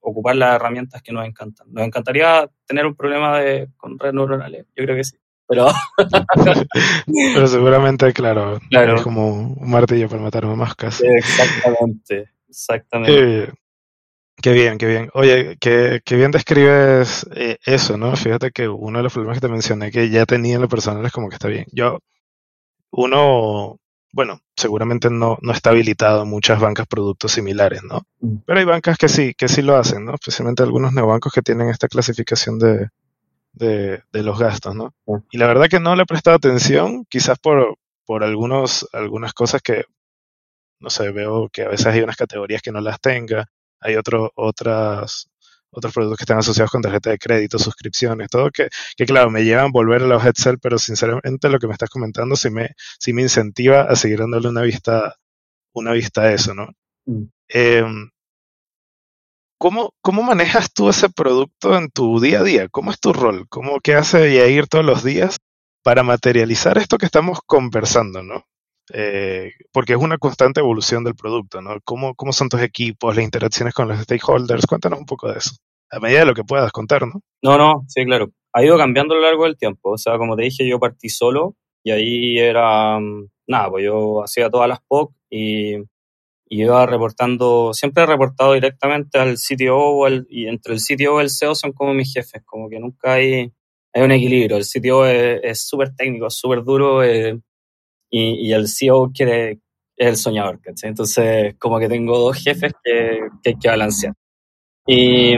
[0.00, 1.68] ocupar las herramientas que nos encantan.
[1.72, 5.16] Nos encantaría tener un problema de, con redes neuronales, yo creo que sí.
[5.48, 5.66] Pero,
[7.34, 11.02] pero seguramente, claro, claro, es como un martillo para matar moscas.
[11.02, 13.44] Exactamente, exactamente.
[13.44, 13.52] Eh,
[14.42, 15.10] Qué bien, qué bien.
[15.12, 18.16] Oye, qué, qué bien describes eh, eso, ¿no?
[18.16, 21.04] Fíjate que uno de los problemas que te mencioné que ya tenía en lo personal
[21.04, 21.66] es como que está bien.
[21.72, 21.98] Yo,
[22.90, 23.78] uno,
[24.12, 28.02] bueno, seguramente no, no está habilitado en muchas bancas productos similares, ¿no?
[28.20, 28.36] Mm.
[28.46, 30.14] Pero hay bancas que sí, que sí lo hacen, ¿no?
[30.14, 32.88] Especialmente algunos neobancos que tienen esta clasificación de,
[33.52, 34.94] de, de los gastos, ¿no?
[35.30, 37.76] Y la verdad que no le he prestado atención, quizás por,
[38.06, 39.84] por algunos, algunas cosas que,
[40.80, 43.46] no sé, veo que a veces hay unas categorías que no las tenga
[43.80, 45.28] hay otro, otras,
[45.70, 49.44] otros productos que están asociados con tarjeta de crédito, suscripciones, todo que, que claro, me
[49.44, 52.70] llevan a volver a los Excel, pero sinceramente lo que me estás comentando sí me,
[52.98, 55.16] sí me incentiva a seguir dándole una vista,
[55.72, 56.68] una vista a eso, ¿no?
[57.06, 57.24] Mm.
[57.48, 57.84] Eh,
[59.58, 62.68] ¿cómo, ¿Cómo manejas tú ese producto en tu día a día?
[62.68, 63.46] ¿Cómo es tu rol?
[63.48, 65.38] ¿Cómo qué hace Yair todos los días
[65.82, 68.44] para materializar esto que estamos conversando, ¿no?
[68.92, 71.78] Eh, porque es una constante evolución del producto, ¿no?
[71.84, 74.66] ¿Cómo, ¿Cómo son tus equipos, las interacciones con los stakeholders?
[74.66, 75.52] Cuéntanos un poco de eso,
[75.90, 77.20] a medida de lo que puedas contar, ¿no?
[77.42, 78.30] No, no, sí, claro.
[78.52, 79.92] Ha ido cambiando a lo largo del tiempo.
[79.92, 84.22] O sea, como te dije, yo partí solo y ahí era, mm, nada, pues yo
[84.22, 85.84] hacía todas las POC y, y
[86.48, 91.24] iba reportando, siempre he reportado directamente al CTO o al, y entre el CTO y
[91.24, 93.52] el CEO son como mis jefes, como que nunca hay,
[93.92, 94.56] hay un equilibrio.
[94.56, 97.04] El CTO es súper técnico, súper duro.
[97.04, 97.38] Eh,
[98.10, 99.60] y, y el CEO quiere,
[99.96, 100.90] es el soñador, ¿cachai?
[100.90, 104.14] Entonces, como que tengo dos jefes que, que hay que balancear.
[104.86, 105.34] Y,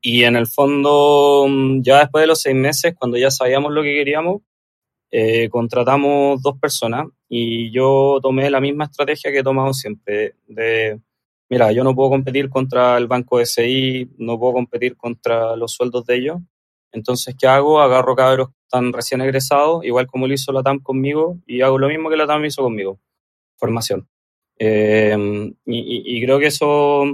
[0.00, 1.46] y en el fondo,
[1.80, 4.42] ya después de los seis meses, cuando ya sabíamos lo que queríamos,
[5.10, 11.00] eh, contratamos dos personas y yo tomé la misma estrategia que he tomado siempre, de
[11.48, 16.04] mira, yo no puedo competir contra el banco SI, no puedo competir contra los sueldos
[16.06, 16.38] de ellos.
[16.92, 17.80] Entonces, ¿qué hago?
[17.80, 21.88] Agarro cabros están recién egresados, igual como lo hizo la TAM conmigo, y hago lo
[21.88, 22.98] mismo que la TAM hizo conmigo,
[23.56, 24.08] formación.
[24.58, 25.16] Eh,
[25.66, 27.04] y, creo que eso,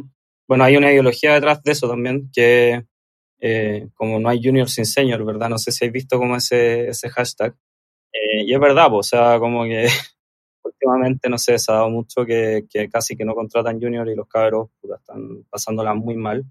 [0.48, 2.86] bueno, hay una ideología detrás de eso también, que
[3.40, 5.50] eh, como no hay junior sin senior, ¿verdad?
[5.50, 7.54] No sé si habéis visto como ese, ese hashtag.
[8.12, 9.86] Eh, y es verdad, o sea, como que
[10.64, 14.14] últimamente, no sé, se ha dado mucho que, que casi que no contratan junior y
[14.14, 16.44] los cabros están pasándola muy mal.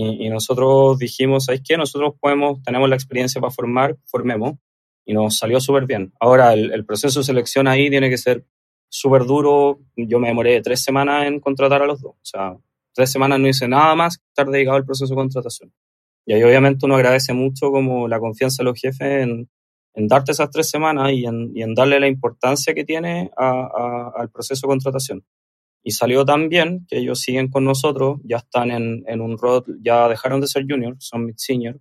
[0.00, 1.76] Y, y nosotros dijimos, ¿sabes qué?
[1.76, 4.54] Nosotros podemos, tenemos la experiencia para formar, formemos.
[5.04, 6.12] Y nos salió súper bien.
[6.20, 8.46] Ahora, el, el, proceso de selección ahí tiene que ser
[8.88, 9.80] súper duro.
[9.96, 12.12] Yo me demoré tres semanas en contratar a los dos.
[12.12, 12.56] O sea,
[12.94, 15.72] tres semanas no hice nada más que estar dedicado al proceso de contratación.
[16.24, 19.50] Y ahí obviamente uno agradece mucho como la confianza de los jefes en,
[19.94, 23.48] en darte esas tres semanas y en, y en darle la importancia que tiene a,
[23.50, 25.24] a, al proceso de contratación.
[25.88, 29.64] Y salió tan bien que ellos siguen con nosotros, ya están en, en un rol,
[29.80, 31.80] ya dejaron de ser junior, son mid senior.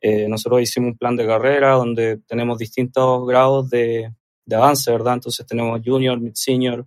[0.00, 4.10] Eh, nosotros hicimos un plan de carrera donde tenemos distintos grados de,
[4.46, 5.12] de avance, ¿verdad?
[5.12, 6.86] Entonces tenemos junior, mid senior,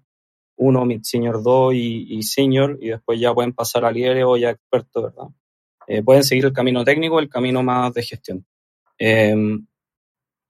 [0.55, 4.35] 1, mid senior 2 y, y, senior, y después ya pueden pasar a líder o
[4.35, 5.27] ya experto, ¿verdad?
[5.85, 8.43] Eh, pueden seguir el camino técnico, el camino más de gestión.
[8.97, 9.35] Eh,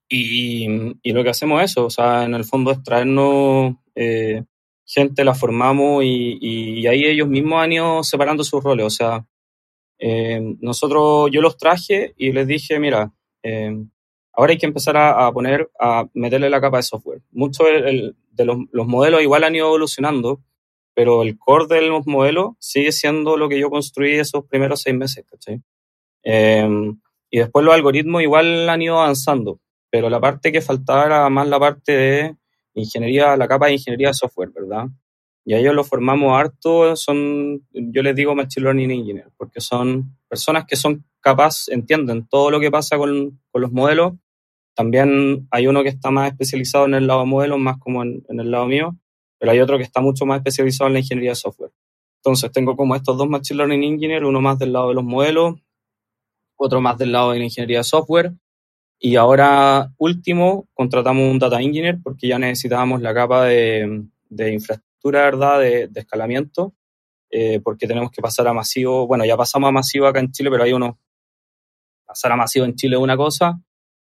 [0.08, 0.66] y,
[1.04, 4.46] y, lo que hacemos es eso, o sea, en el fondo es traernos eh,
[4.86, 8.86] gente, la formamos y, ahí ellos mismos han ido separando sus roles.
[8.86, 9.26] O sea,
[10.00, 13.12] eh, nosotros, yo los traje y les dije, mira,
[13.44, 13.76] eh,
[14.34, 17.22] ahora hay que empezar a, poner, a meterle la capa de software.
[17.32, 20.42] Muchos de los, los, modelos igual han ido evolucionando,
[20.94, 24.96] pero el core de los modelos sigue siendo lo que yo construí esos primeros seis
[24.96, 25.62] meses, ¿cachai?
[26.24, 26.68] Eh,
[27.30, 31.48] y después los algoritmos igual han ido avanzando, pero la parte que faltaba era más
[31.48, 32.36] la parte de
[32.82, 34.88] ingeniería, la capa de ingeniería de software, ¿verdad?
[35.46, 40.18] Y a ellos los formamos harto, son, yo les digo Machine Learning Engineer, porque son
[40.28, 44.14] personas que son capaces, entienden todo lo que pasa con, con, los modelos.
[44.76, 48.24] También hay uno que está más especializado en el lado de modelos, más como en,
[48.28, 48.96] en, el lado mío,
[49.38, 51.72] pero hay otro que está mucho más especializado en la ingeniería de software.
[52.24, 55.56] Entonces tengo como estos dos Machine Learning Engineer, uno más del lado de los modelos,
[56.56, 58.34] otro más del lado de la ingeniería de software,
[59.00, 65.60] y ahora, último, contratamos un data engineer porque ya necesitábamos la capa de, infraestructura, ¿verdad?
[65.60, 66.74] De, escalamiento,
[67.30, 69.06] eh, porque tenemos que pasar a masivo.
[69.08, 71.00] Bueno, ya pasamos a masivo acá en Chile, pero hay uno.
[72.06, 73.60] Pasar a masivo en Chile es una cosa,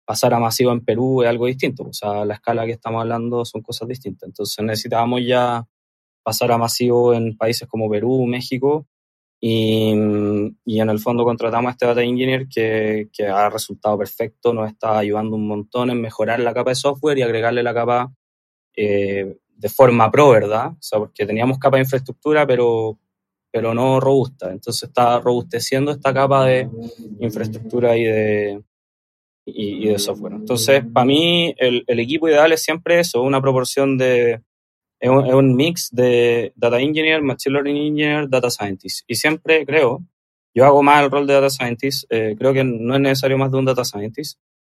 [0.06, 1.84] pasar a masivo en Perú es algo distinto.
[1.84, 4.28] O sea, la escala que estamos hablando son cosas distintas.
[4.28, 5.68] Entonces necesitábamos ya
[6.24, 8.88] pasar a masivo en países como Perú, México,
[9.40, 9.94] y,
[10.66, 14.70] y, en el fondo contratamos a este data engineer que, que, ha resultado perfecto, nos
[14.70, 18.12] está ayudando un montón en mejorar la capa de software y agregarle la capa
[18.76, 20.72] eh, de forma pro, ¿verdad?
[20.72, 22.98] O sea, porque teníamos capa de infraestructura, pero,
[23.52, 24.52] pero no robusta.
[24.52, 26.70] Entonces está robusteciendo esta capa de
[27.20, 28.64] infraestructura y de,
[29.46, 30.34] y, y de software.
[30.34, 34.42] Entonces, para mí, el, el, equipo ideal es siempre eso, una proporción de
[35.00, 39.04] es un, es un, mix de data engineer, machine learning engineer, data scientist.
[39.08, 40.04] Y siempre creo,
[40.54, 43.52] yo hago más el rol de data scientist, eh, creo que no es necesario más
[43.52, 44.40] de un data scientist.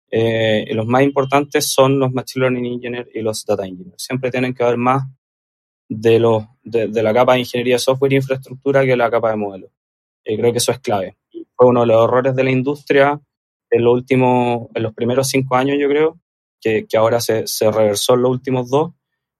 [0.10, 4.04] Eh, los más importantes son los machine learning engineer y los data engineers.
[4.04, 5.04] Siempre tienen que haber más
[5.90, 9.38] de, los, de, de la capa de ingeniería software e infraestructura que la capa de
[9.38, 9.70] modelo.
[10.24, 11.18] Eh, creo que eso es clave.
[11.32, 13.20] Y fue uno de los errores de la industria
[13.70, 16.20] en los últimos, en los primeros cinco años, yo creo,
[16.60, 18.94] que, que ahora se, se reversó en los últimos dos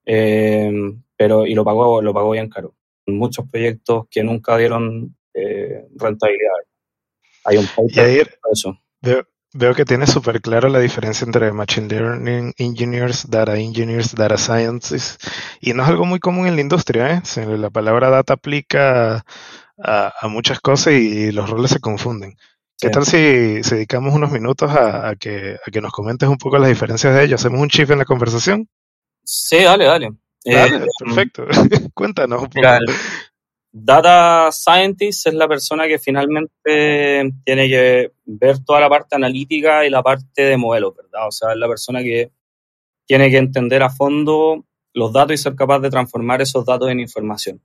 [0.08, 0.72] eh,
[1.18, 2.74] pero, y lo pagó, lo pagó bien caro.
[3.06, 6.54] Muchos proyectos que nunca dieron eh, rentabilidad.
[7.44, 8.78] Hay un paper eso.
[9.02, 14.38] Veo, veo, que tiene súper claro la diferencia entre Machine Learning Engineers, Data Engineers, Data
[14.38, 15.18] Scientists,
[15.62, 17.58] y no es algo muy común en la industria, ¿eh?
[17.58, 19.26] La palabra data aplica
[19.78, 22.36] a, a muchas cosas y los roles se confunden.
[22.80, 22.92] ¿Qué sí.
[22.92, 26.58] tal si, si, dedicamos unos minutos a, a, que, a que nos comentes un poco
[26.58, 27.42] las diferencias de ellos?
[27.42, 28.70] ¿Hacemos un chip en la conversación?
[29.30, 30.10] Sí, dale, dale.
[30.46, 31.46] Dale, eh, perfecto.
[31.94, 32.60] Cuéntanos un poco.
[32.60, 32.80] Mira,
[33.74, 39.90] data Scientist es la persona que finalmente tiene que ver toda la parte analítica y
[39.90, 41.28] la parte de modelos, ¿verdad?
[41.28, 42.32] O sea, es la persona que
[43.06, 44.64] tiene que entender a fondo
[44.94, 47.62] los datos y ser capaz de transformar esos datos en información.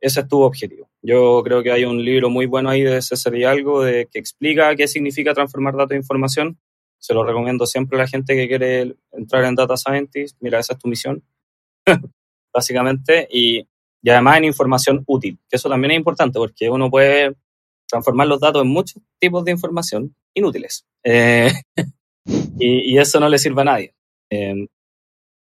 [0.00, 0.88] Ese es tu objetivo.
[1.02, 4.18] Yo creo que hay un libro muy bueno ahí de César y algo de, que
[4.18, 6.58] explica qué significa transformar datos en información
[7.04, 10.38] se lo recomiendo siempre a la gente que quiere entrar en Data Scientist.
[10.40, 11.22] Mira, esa es tu misión,
[12.54, 13.28] básicamente.
[13.30, 13.68] Y,
[14.02, 17.34] y, además en información útil, que eso también es importante porque uno puede
[17.86, 20.86] transformar los datos en muchos tipos de información inútiles.
[21.04, 21.52] Eh,
[22.58, 23.94] y, eso no le sirve a nadie.
[24.30, 24.66] Eh,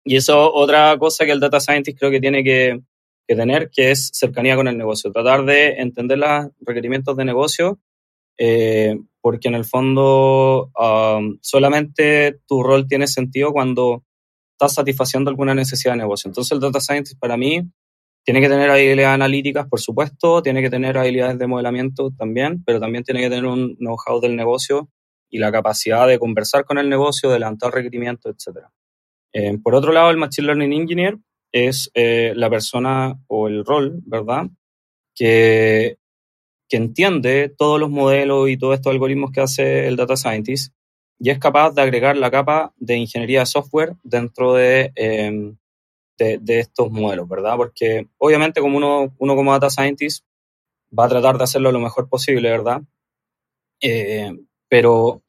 [0.02, 2.80] y eso otra cosa que el Data Scientist creo que tiene que,
[3.28, 5.12] que tener, que es cercanía con el negocio.
[5.12, 7.78] Tratar de entender los requerimientos de negocio,
[8.38, 14.04] eh, porque en el fondo um, solamente tu rol tiene sentido cuando
[14.52, 16.28] estás satisfaciendo alguna necesidad de negocio.
[16.28, 17.62] Entonces el data scientist para mí
[18.24, 22.78] tiene que tener habilidades analíticas, por supuesto, tiene que tener habilidades de modelamiento también, pero
[22.78, 24.90] también tiene que tener un know-how del negocio
[25.30, 28.66] y la capacidad de conversar con el negocio, de levantar requerimientos, etc.
[29.32, 31.18] Eh, por otro lado, el Machine Learning Engineer
[31.52, 34.46] es eh, la persona o el rol, ¿verdad?
[35.14, 35.96] Que,
[36.70, 40.72] que entiende todos los modelos y todos estos algoritmos que hace el Data Scientist
[41.18, 45.56] y es capaz de agregar la capa de ingeniería de software dentro de, em,
[46.16, 47.56] de, estos modelos, ¿verdad?
[47.56, 50.24] Porque obviamente como uno, uno como Data Scientist
[50.96, 52.82] va a tratar de hacerlo lo mejor posible, ¿verdad?
[53.82, 54.30] Eh,
[54.68, 55.22] pero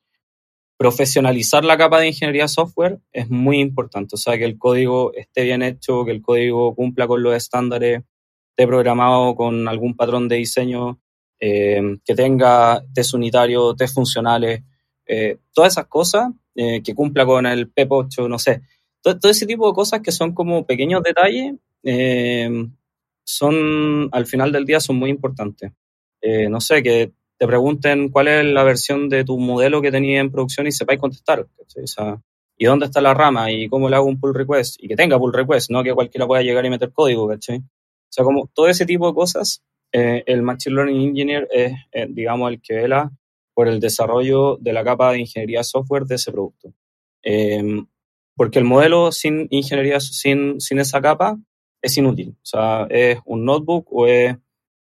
[0.78, 5.44] profesionalizar la capa de ingeniería software es muy importante, o sea, que el código esté
[5.44, 8.02] bien hecho, que el código cumpla con los estándares,
[8.50, 11.00] esté programado con algún patrón de diseño,
[11.42, 14.62] eh, que tenga test unitarios, test funcionales,
[15.08, 18.62] eh, todas esas cosas, eh, que cumpla con el PEP 8, no sé,
[19.02, 21.56] todo, todo, ese tipo de cosas que son como pequeños detalles,
[23.24, 25.72] son, al final del día, son muy importantes.
[26.50, 30.32] no sé, que te pregunten cuál es la versión de tu modelo que tenías en
[30.32, 31.48] producción y sepáis contestar.
[31.58, 32.22] O sea,
[32.62, 33.52] ¿Y dónde está la rama?
[33.52, 34.76] ¿Y cómo le hago un pull request?
[34.78, 37.58] Y que tenga pull request, no que cualquiera pueda llegar y meter código, ¿cachai?
[37.58, 42.08] O sea, como todo ese tipo de cosas, eh, el Machine Learning Engineer es, eh,
[42.10, 43.12] digamos, el que vela
[43.54, 46.74] por el desarrollo de la capa de ingeniería software de ese producto.
[47.24, 47.86] Em,
[48.36, 51.38] porque el modelo sin ingeniería, sin, sin esa capa,
[51.82, 52.36] es inútil.
[52.38, 54.36] O sea, es un notebook o es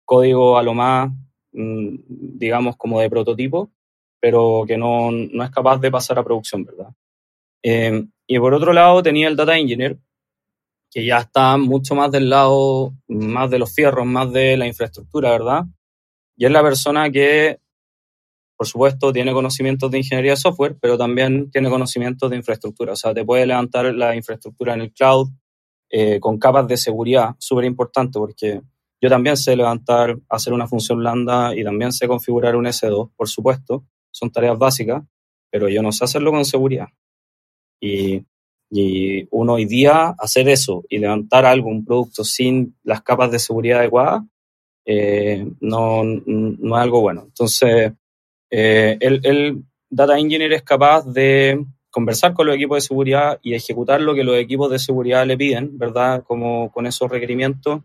[0.04, 1.10] código a lo más
[1.52, 1.96] Mm,
[2.38, 3.70] digamos, como de prototipo,
[4.20, 6.90] pero que no, no es capaz de pasar a producción, ¿verdad?
[7.64, 9.98] Eh, y por otro lado tenía el Data Engineer,
[10.90, 15.30] que ya está mucho más del lado, más de los fierros, más de la infraestructura,
[15.30, 15.64] ¿verdad?
[16.36, 17.58] Y es la persona que,
[18.56, 22.92] por supuesto, tiene conocimientos de ingeniería de software, pero también tiene conocimientos de infraestructura.
[22.92, 25.28] O sea, te puede levantar la infraestructura en el cloud
[25.90, 28.60] eh, con capas de seguridad, súper importante, porque
[29.00, 33.28] yo también sé levantar, hacer una función lambda y también sé configurar un S2, por
[33.28, 33.84] supuesto.
[34.10, 35.02] Son tareas básicas,
[35.50, 36.88] pero yo no sé hacerlo con seguridad.
[37.80, 38.24] Y,
[38.70, 43.38] y uno hoy día hacer eso y levantar algo, un producto sin las capas de
[43.38, 44.22] seguridad adecuadas,
[44.84, 47.24] eh, no, no es algo bueno.
[47.26, 47.92] Entonces,
[48.50, 54.00] eh, el, Data Engineer es capaz de conversar con los equipos de seguridad y ejecutar
[54.02, 56.22] lo que los equipos de seguridad le piden, ¿verdad?
[56.24, 57.82] Como con esos requerimientos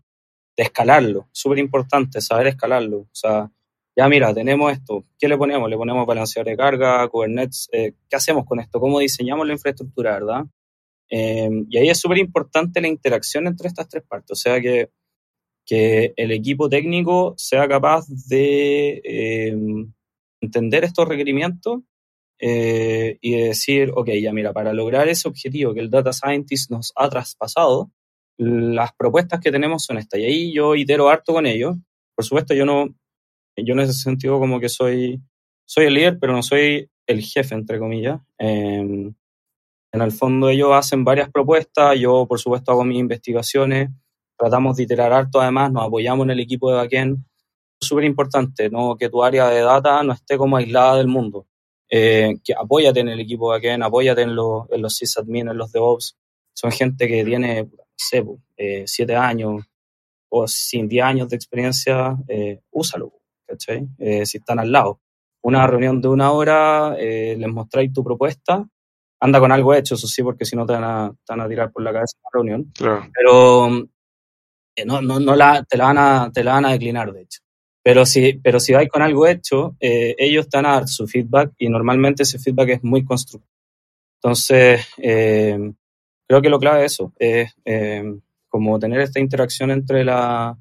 [0.56, 2.98] de escalarlo, súper importante saber escalarlo.
[2.98, 3.50] O sea,
[3.96, 5.68] ya mira, tenemos esto, ¿qué le ponemos?
[5.70, 8.78] Le ponemos balanceador de carga, Kubernetes, eh, ¿qué hacemos con esto?
[8.80, 10.44] ¿Cómo diseñamos la infraestructura, verdad?
[11.10, 14.90] Eh, y ahí es súper importante la interacción entre estas tres partes, o sea que,
[15.66, 19.56] que el equipo técnico sea capaz de eh,
[20.40, 21.80] entender estos requerimientos
[22.46, 27.08] y decir, ok, ya mira, para lograr ese objetivo que el Data Scientist nos ha
[27.08, 27.90] traspasado,
[28.36, 30.20] las propuestas que tenemos son estas.
[30.20, 31.76] Y ahí yo itero harto con ellos.
[32.14, 32.88] Por supuesto, yo no,
[33.56, 35.20] yo en ese sentido como que soy,
[35.64, 38.20] soy el líder, pero no soy el jefe, entre comillas.
[38.38, 39.14] Em,
[39.94, 43.90] en el fondo ellos hacen varias propuestas, yo por supuesto hago mis investigaciones,
[44.36, 47.24] tratamos de iterar harto además, nos apoyamos en el equipo de backend.
[47.80, 48.96] Súper importante, ¿no?
[48.96, 51.46] que tu área de data no esté como aislada del mundo.
[51.88, 55.58] Eh, que apóyate en el equipo de backend, apóyate en, los, en los sysadmin, en
[55.58, 56.16] los DevOps.
[56.54, 58.24] Son gente que tiene sé,
[58.56, 59.62] eh, siete años
[60.28, 63.12] o sin diez años de experiencia, eh, úsalo,
[63.46, 63.86] ¿cachai?
[63.98, 65.00] Eh, si están al lado.
[65.40, 68.66] Una reunión de una hora, eh, les mostráis tu propuesta,
[69.24, 71.48] anda con algo hecho, eso sí, porque si no te van a, te van a
[71.48, 72.70] tirar por la cabeza la reunión.
[72.74, 73.08] Claro.
[73.14, 73.68] Pero
[74.84, 77.40] no, no, no la, te, la van a, te la van a declinar, de hecho.
[77.82, 81.52] Pero si, pero si vais con algo hecho, ellos te van a dar su feedback
[81.58, 83.50] y normalmente ese feedback es muy constructivo.
[84.22, 85.72] Entonces, eh,
[86.26, 88.04] creo que lo clave es eso, es eh,
[88.48, 90.56] como tener esta interacción entre, la,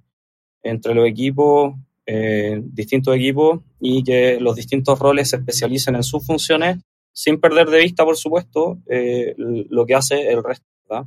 [0.62, 1.73] entre los equipos,
[2.06, 6.78] eh, distintos equipos, y que los distintos roles se especialicen en sus funciones,
[7.13, 11.05] sin perder de vista, por supuesto, eh, lo que hace el resto, ¿verdad?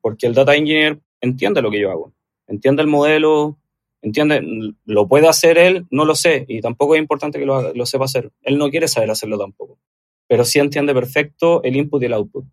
[0.00, 2.12] porque el data engineer entiende lo que yo hago,
[2.46, 3.58] entiende el modelo,
[4.00, 7.86] entiende, lo puede hacer él, no lo sé, y tampoco es importante que lo, lo
[7.86, 8.30] sepa hacer.
[8.42, 9.78] Él no quiere saber hacerlo tampoco,
[10.28, 12.44] pero sí entiende perfecto el input y el output.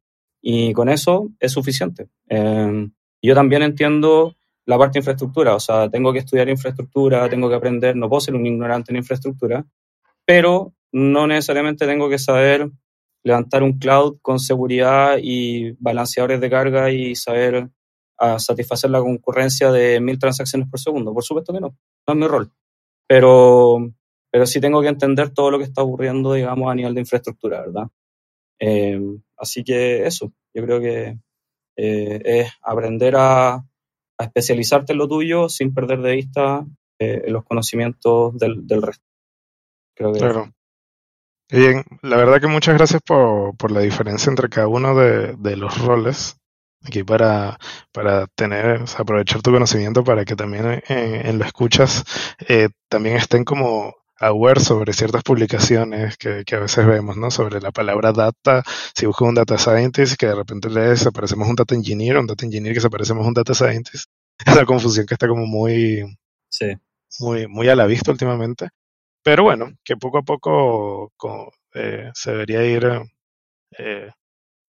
[0.42, 2.08] Y con eso es suficiente.
[2.30, 2.90] Eh,
[3.22, 7.56] yo también entiendo la parte de infraestructura, o sea, tengo que estudiar infraestructura, tengo que
[7.56, 9.66] aprender, no puedo ser un ignorante en infraestructura,
[10.26, 12.70] pero no necesariamente tengo que saber
[13.24, 17.70] levantar un cloud con seguridad y balanceadores de carga y saber
[18.18, 21.14] a satisfacer la concurrencia de mil transacciones por segundo.
[21.14, 21.76] Por supuesto que no,
[22.08, 22.52] no es mi rol.
[23.08, 23.92] Pero,
[24.32, 27.62] pero sí tengo que entender todo lo que está ocurriendo, digamos, a nivel de infraestructura,
[27.62, 27.88] ¿verdad?
[28.60, 29.00] Eh,
[29.38, 31.18] así que eso, yo creo que
[31.78, 36.66] eh, es aprender a, a, especializarte en lo tuyo sin perder de vista
[37.00, 39.06] eh, los conocimientos del, del resto.
[39.96, 40.54] Creo que claro.
[41.52, 45.58] Bien, la verdad que muchas gracias por, por la diferencia entre cada uno de, de
[45.58, 46.38] los roles
[46.82, 47.58] aquí para,
[47.92, 52.06] para tener, aprovechar tu conocimiento para que también en, en lo escuchas
[52.48, 57.30] eh, también estén como aware sobre ciertas publicaciones que, que, a veces vemos, ¿no?
[57.32, 58.64] Sobre la palabra data,
[58.96, 62.46] si busco un data scientist, que de repente lees, aparecemos un data engineer, un data
[62.46, 64.06] engineer que se aparecemos un data scientist.
[64.46, 66.04] Es una confusión que está como muy,
[66.50, 66.78] sí.
[67.20, 68.70] muy, muy a la vista últimamente.
[69.24, 72.88] Pero bueno, que poco a poco con, eh, se debería ir
[73.78, 74.12] eh,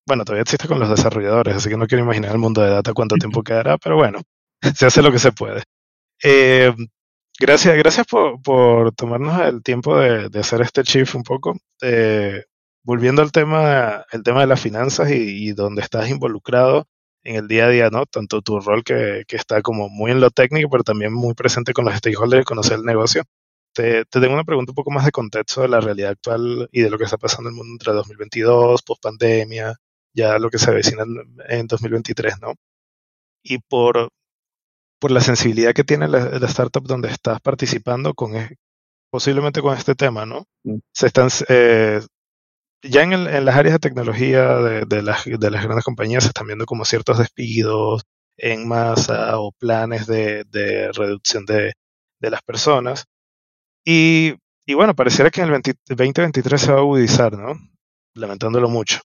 [0.06, 2.92] bueno, todavía existe con los desarrolladores, así que no quiero imaginar el mundo de data
[2.92, 4.22] cuánto tiempo quedará, pero bueno,
[4.76, 5.62] se hace lo que se puede.
[6.22, 6.72] Eh,
[7.38, 11.56] gracias gracias por, por, tomarnos el tiempo de, de, hacer este chief un poco.
[11.82, 12.44] Eh,
[12.84, 16.86] volviendo al tema, el tema de las finanzas y, y, donde estás involucrado
[17.24, 18.06] en el día a día, ¿no?
[18.06, 21.72] Tanto tu rol que, que está como muy en lo técnico, pero también muy presente
[21.72, 23.24] con los stakeholders y conocer el negocio.
[23.72, 26.82] Te, te, tengo una pregunta un poco más de contexto de la realidad actual y
[26.82, 29.74] de lo que está pasando en el mundo entre 2022, post pandemia,
[30.14, 31.04] ya lo que se avecina
[31.48, 32.54] en 2023, ¿no?
[33.42, 34.10] Y por,
[35.00, 38.32] por la sensibilidad que tiene la, la startup donde estás participando con
[39.10, 40.46] posiblemente con este tema, ¿no?
[40.64, 40.78] Mm.
[40.92, 42.00] Se están eh,
[42.82, 46.24] ya en, el, en, las áreas de tecnología de, de, las, de las grandes compañías
[46.24, 48.02] se están viendo como ciertos despidos
[48.36, 51.74] en masa o planes de, de reducción de,
[52.20, 53.04] de, las personas.
[53.84, 54.34] Y,
[54.74, 57.54] bueno, pareciera que en el 20, 2023 se va a agudizar, ¿no?
[58.14, 59.00] Lamentándolo mucho.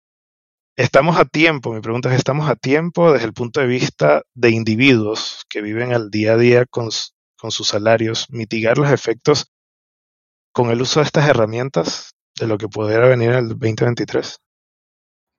[0.76, 4.52] Estamos a tiempo, mi pregunta es, ¿estamos a tiempo desde el punto de vista de
[4.52, 6.90] individuos que viven al día a día con,
[7.36, 9.52] con sus salarios, mitigar los efectos
[10.52, 14.38] con el uso de estas herramientas de lo que pudiera venir en el 2023?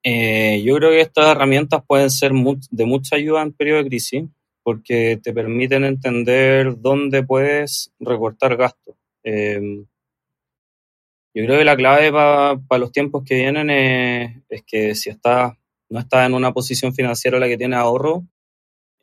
[0.02, 4.24] Eh, yo creo que estas herramientas pueden ser de mucha ayuda en periodo de crisis
[4.64, 8.96] porque te permiten entender dónde puedes recortar gastos.
[9.30, 9.60] Eh,
[11.34, 15.52] yo creo que la clave para pa los tiempos que vienen es, que si estás,
[15.90, 18.24] no estás en una posición financiera la que tienes ahorro,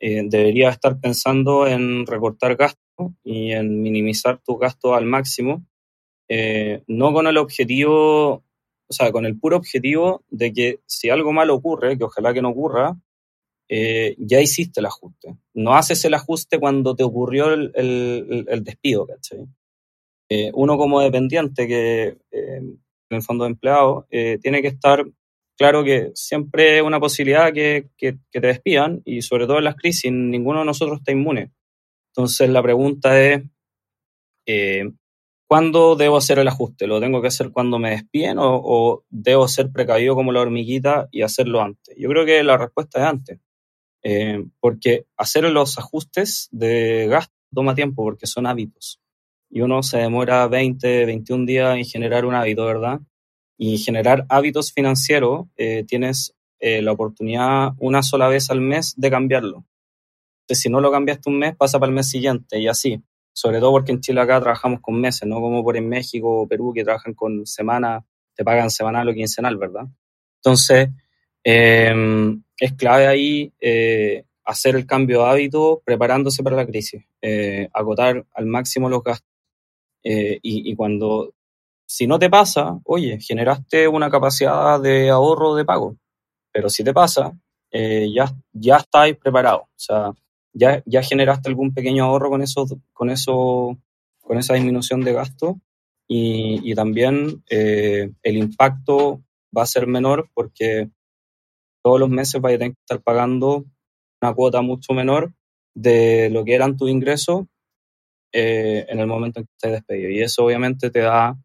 [0.00, 5.64] eh, deberías estar pensando en recortar gastos y en minimizar tus gastos al máximo,
[6.28, 8.42] eh, no con el objetivo,
[8.88, 12.42] o sea, con el puro objetivo de que si algo malo ocurre, que ojalá que
[12.42, 12.96] no ocurra,
[13.68, 15.36] eh, ya hiciste el ajuste.
[15.54, 19.46] No haces el ajuste cuando te ocurrió el, el, el despido, ¿cachai?
[20.28, 25.04] Eh, uno como dependiente que eh, en el fondo de empleado eh, tiene que estar
[25.56, 29.76] claro que siempre es una posibilidad que, que, te despidan y sobre todo en las
[29.76, 31.52] crisis ninguno de nosotros está inmune.
[32.10, 33.42] Entonces la pregunta es,
[35.48, 36.86] ¿cuándo debo hacer el ajuste?
[36.86, 41.22] ¿Lo tengo que hacer cuando me despiden o, debo ser precavido como la hormiguita y
[41.22, 41.94] hacerlo antes?
[41.96, 43.40] Yo creo que la respuesta es antes,
[44.60, 49.00] porque hacer los ajustes de gasto toma tiempo porque son hábitos
[49.50, 53.00] y uno se demora 20, 21 días en generar un hábito, ¿verdad?
[53.56, 59.10] Y generar hábitos financieros, eh, tienes eh, la oportunidad una sola vez al mes de
[59.10, 59.64] cambiarlo.
[60.42, 63.02] Entonces, si no lo cambiaste un mes, pasa para el mes siguiente y así.
[63.32, 66.48] Sobre todo porque en Chile acá trabajamos con meses, no como por en México o
[66.48, 69.86] Perú que trabajan con semana, te pagan semanal o quincenal, ¿verdad?
[70.36, 70.88] Entonces,
[71.44, 71.94] eh,
[72.58, 78.24] es clave ahí eh, hacer el cambio de hábito preparándose para la crisis, eh, agotar
[78.32, 79.28] al máximo los gastos
[80.08, 81.34] eh, y, cuando,
[81.84, 85.96] si no te pasa, oye, generaste una capacidad de ahorro de pago,
[86.52, 87.32] pero si te pasa,
[87.72, 90.12] eh, ya, ya estáis preparados, o sea,
[90.52, 93.76] ya, ya generaste algún pequeño ahorro con eso, con eso,
[94.20, 95.60] con esa disminución de gasto
[96.06, 99.24] y, y también eh, el impacto
[99.56, 100.88] va a ser menor porque
[101.82, 103.64] todos los meses vais a tener que estar pagando
[104.22, 105.32] una cuota mucho menor
[105.74, 107.46] de lo que eran tus ingresos
[108.38, 110.10] eh, en el momento en que estés despedido.
[110.10, 111.38] Y eso obviamente te da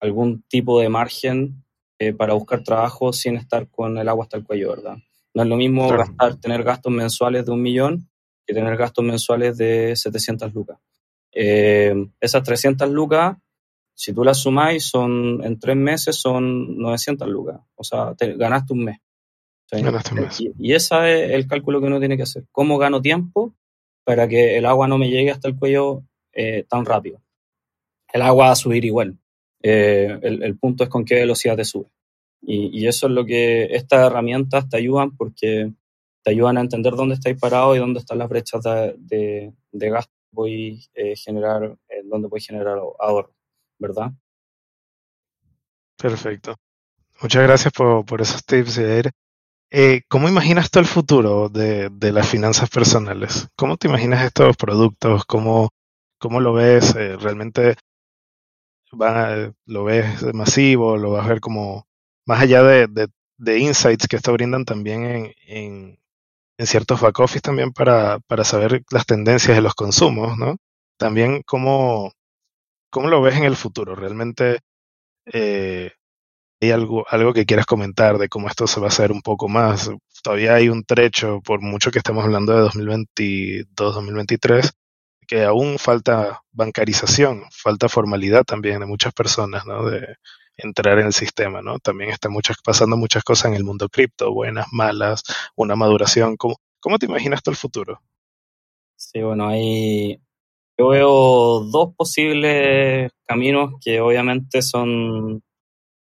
[0.00, 1.62] algún tipo de margen
[1.98, 4.96] eh, para buscar trabajo sin estar con el agua hasta el cuello, ¿verdad?
[5.34, 6.04] No es lo mismo claro.
[6.06, 8.08] gastar, tener gastos mensuales de un millón
[8.46, 10.78] que tener gastos mensuales de 700 lucas.
[11.32, 13.36] Eh, esas 300 lucas,
[13.94, 17.60] si tú las sumáis, son, en tres meses son 900 lucas.
[17.74, 18.96] O sea, te, ganaste un mes.
[19.70, 20.40] Ganaste un mes.
[20.40, 22.46] Y, y ese es el cálculo que uno tiene que hacer.
[22.52, 23.54] ¿Cómo gano tiempo
[24.02, 27.20] para que el agua no me llegue hasta el cuello eh, tan rápido.
[28.12, 29.18] El agua va a subir igual.
[29.62, 31.86] Eh, el, el, punto es con qué velocidad te sube.
[32.40, 35.72] Y, y, eso es lo que estas herramientas te ayudan porque
[36.22, 40.12] te ayudan a entender dónde estáis parado y dónde están las brechas de, de, gasto
[40.34, 43.34] que eh, generar, eh, dónde voy generar ahorro,
[43.78, 44.12] ¿verdad?
[45.96, 46.56] Perfecto.
[47.20, 48.78] Muchas gracias por, por esos tips,
[49.74, 53.48] eh, ¿Cómo imaginas tú el futuro de, de, las finanzas personales?
[53.56, 55.24] ¿Cómo te imaginas estos productos?
[55.24, 55.70] ¿Cómo,
[56.22, 56.94] cómo lo ves?
[56.94, 57.74] Eh, ¿Realmente
[59.66, 60.96] lo ves masivo?
[60.96, 61.86] ¿Lo vas a ver como
[62.26, 63.08] más allá de,
[63.38, 65.98] de, insights que esto brindan también en,
[66.58, 70.56] en, ciertos back office también para, para, saber las tendencias de los consumos, ¿no?
[70.96, 72.12] También cómo,
[72.90, 73.96] cómo lo ves en el futuro.
[73.96, 74.60] ¿Realmente
[75.26, 75.92] eh,
[76.62, 79.48] ¿Hay algo, algo que quieras comentar de cómo esto se va a hacer un poco
[79.48, 79.90] más?
[80.22, 84.70] Todavía hay un trecho, por mucho que estemos hablando de 2022-2023,
[85.32, 89.88] que aún falta bancarización, falta formalidad también de muchas personas, ¿no?
[89.88, 90.16] De
[90.58, 91.78] entrar en el sistema, ¿no?
[91.78, 95.22] También están muchas, pasando muchas cosas en el mundo cripto, buenas, malas,
[95.56, 96.36] una maduración.
[96.36, 98.02] ¿Cómo, cómo te imaginas tú el futuro?
[98.94, 100.20] Sí, bueno, hay,
[100.76, 105.42] yo veo dos posibles caminos que obviamente son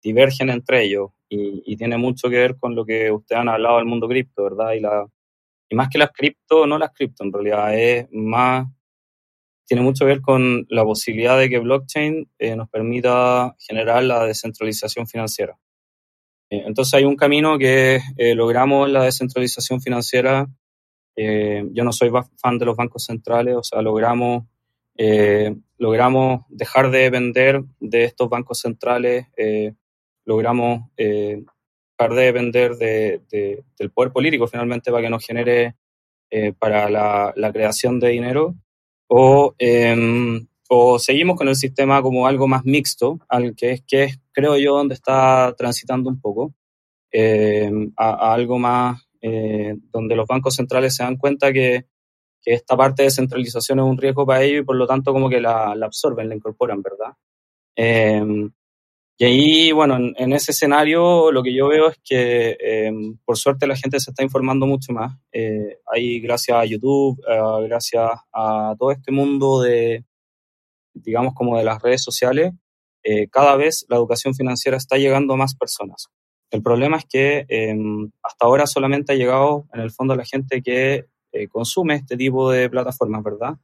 [0.03, 3.85] divergen entre ellos y, tiene mucho que ver con lo que ustedes han hablado del
[3.85, 4.73] mundo cripto, ¿verdad?
[4.73, 5.07] Y, la,
[5.69, 8.67] y más que las cripto, no las cripto, en realidad es más,
[9.71, 14.25] tiene mucho que ver con la posibilidad de que blockchain eh, nos permita generar la
[14.25, 15.57] descentralización financiera.
[16.49, 20.49] Eh, entonces hay un camino que eh, logramos la descentralización financiera.
[21.15, 24.43] yo no soy fan de los bancos centrales, o sea, logramos
[25.77, 29.27] logramos dejar de vender de estos bancos centrales
[30.25, 31.43] logramos eh,
[31.97, 35.75] dejar de depender del poder político finalmente para que nos genere
[36.29, 38.55] eh, para la, creación de dinero
[39.13, 44.03] o, em, o seguimos con el sistema como algo más mixto, al que es, que
[44.05, 46.53] es creo yo, donde está transitando un poco,
[47.11, 51.87] em, a, algo más eh, donde los bancos centrales se dan cuenta que,
[52.41, 55.29] que, esta parte de centralización es un riesgo para ellos y por lo tanto como
[55.29, 57.13] que la, la absorben, la incorporan, ¿verdad?
[59.21, 63.37] Eh, y ahí, bueno, en, ese escenario lo que yo veo es que em, por
[63.37, 65.15] suerte la gente se está informando mucho más.
[65.31, 70.05] Eh, ahí gracias a YouTube, eh, gracias a todo este mundo de,
[70.93, 72.53] digamos, como de las redes sociales,
[73.03, 76.07] eh, cada vez la educación financiera está llegando a más personas.
[76.49, 80.25] El problema es que em, hasta ahora solamente ha llegado en el fondo a la
[80.25, 81.05] gente que
[81.49, 83.55] consume este tipo de plataformas, ¿verdad?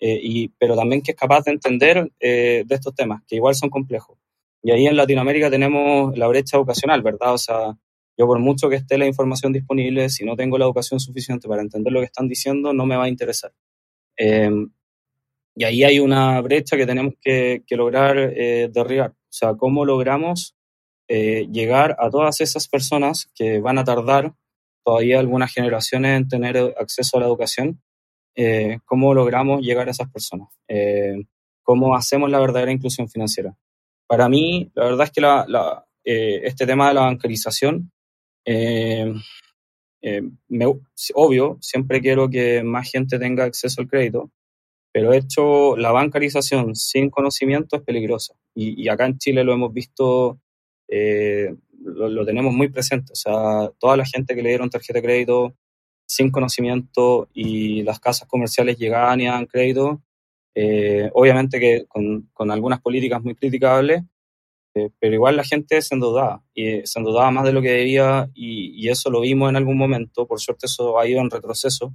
[0.00, 4.18] y, pero también que es capaz de entender de estos temas, que igual son complejos.
[4.66, 7.34] Y ahí en Latinoamérica tenemos la brecha educacional, ¿verdad?
[7.34, 7.76] O sea,
[8.16, 11.60] yo por mucho que esté la información disponible, si no tengo la educación suficiente para
[11.60, 13.52] entender lo que están diciendo, no me va a interesar.
[14.16, 14.70] Em,
[15.54, 19.10] y ahí hay una brecha que tenemos que, lograr eh, derribar.
[19.10, 20.56] O sea, ¿cómo logramos
[21.08, 24.32] eh, llegar a todas esas personas que van a tardar
[24.82, 27.82] todavía algunas generaciones en tener acceso a la educación?
[28.34, 30.48] Eh, ¿Cómo logramos llegar a esas personas?
[31.62, 33.54] ¿Cómo hacemos la verdadera inclusión financiera?
[34.06, 37.90] Para mí, la verdad es que la, eh, este tema de la bancarización,
[38.44, 39.12] eh,
[40.02, 40.22] eh,
[41.14, 44.30] obvio, siempre quiero que más gente tenga acceso al crédito,
[44.92, 48.34] pero hecho la bancarización sin conocimiento es peligrosa.
[48.54, 50.40] Y, acá en Chile lo hemos visto,
[50.88, 53.12] lo, lo, tenemos muy presente.
[53.12, 55.54] O sea, toda la gente que le dieron tarjeta de crédito
[56.06, 60.02] sin conocimiento y las casas comerciales llegaban y daban crédito,
[60.54, 64.02] eh, obviamente que con, con, algunas políticas muy criticables,
[64.74, 68.30] eh, pero igual la gente se endeudaba, y se endeudaba más de lo que debía,
[68.34, 71.94] y, eso lo vimos en algún momento, por suerte eso ha ido en retroceso,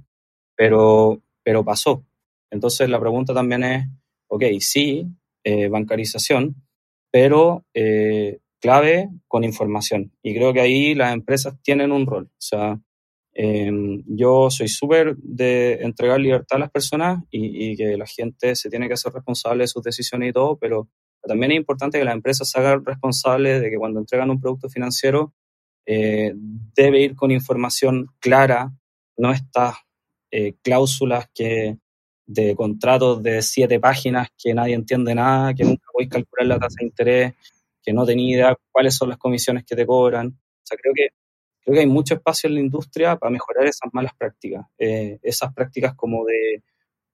[0.56, 2.04] pero, pero pasó.
[2.50, 3.86] Entonces la pregunta también es,
[4.28, 5.06] ok, sí,
[5.44, 6.56] eh, bancarización,
[7.10, 7.64] pero
[8.60, 10.12] clave con información.
[10.22, 12.26] Y creo que ahí las empresas tienen un rol.
[12.30, 12.78] O sea,
[13.32, 18.68] Em, yo soy súper de entregar libertad a las personas y, que la gente se
[18.68, 20.88] tiene que hacer responsable de sus decisiones y todo, pero
[21.22, 24.68] también es importante que las empresas se hagan responsables de que cuando entregan un producto
[24.68, 25.32] financiero
[25.86, 26.32] eh,
[26.74, 28.72] debe ir con información clara,
[29.16, 29.76] no estas
[30.30, 31.78] eh, cláusulas que
[32.26, 36.76] de contratos de siete páginas que nadie entiende nada, que nunca podéis calcular la tasa
[36.78, 37.34] de interés,
[37.82, 40.28] que no tenéis idea cuáles son las comisiones que te cobran.
[40.28, 41.08] O sea, creo que
[41.62, 45.52] creo que hay mucho espacio en la industria para mejorar esas malas prácticas, eh, esas
[45.52, 46.62] prácticas como de,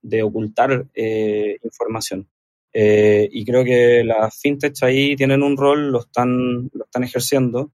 [0.02, 2.28] de ocultar eh, información.
[2.72, 7.72] Eh, y creo que las fintech ahí tienen un rol, lo están, lo están ejerciendo.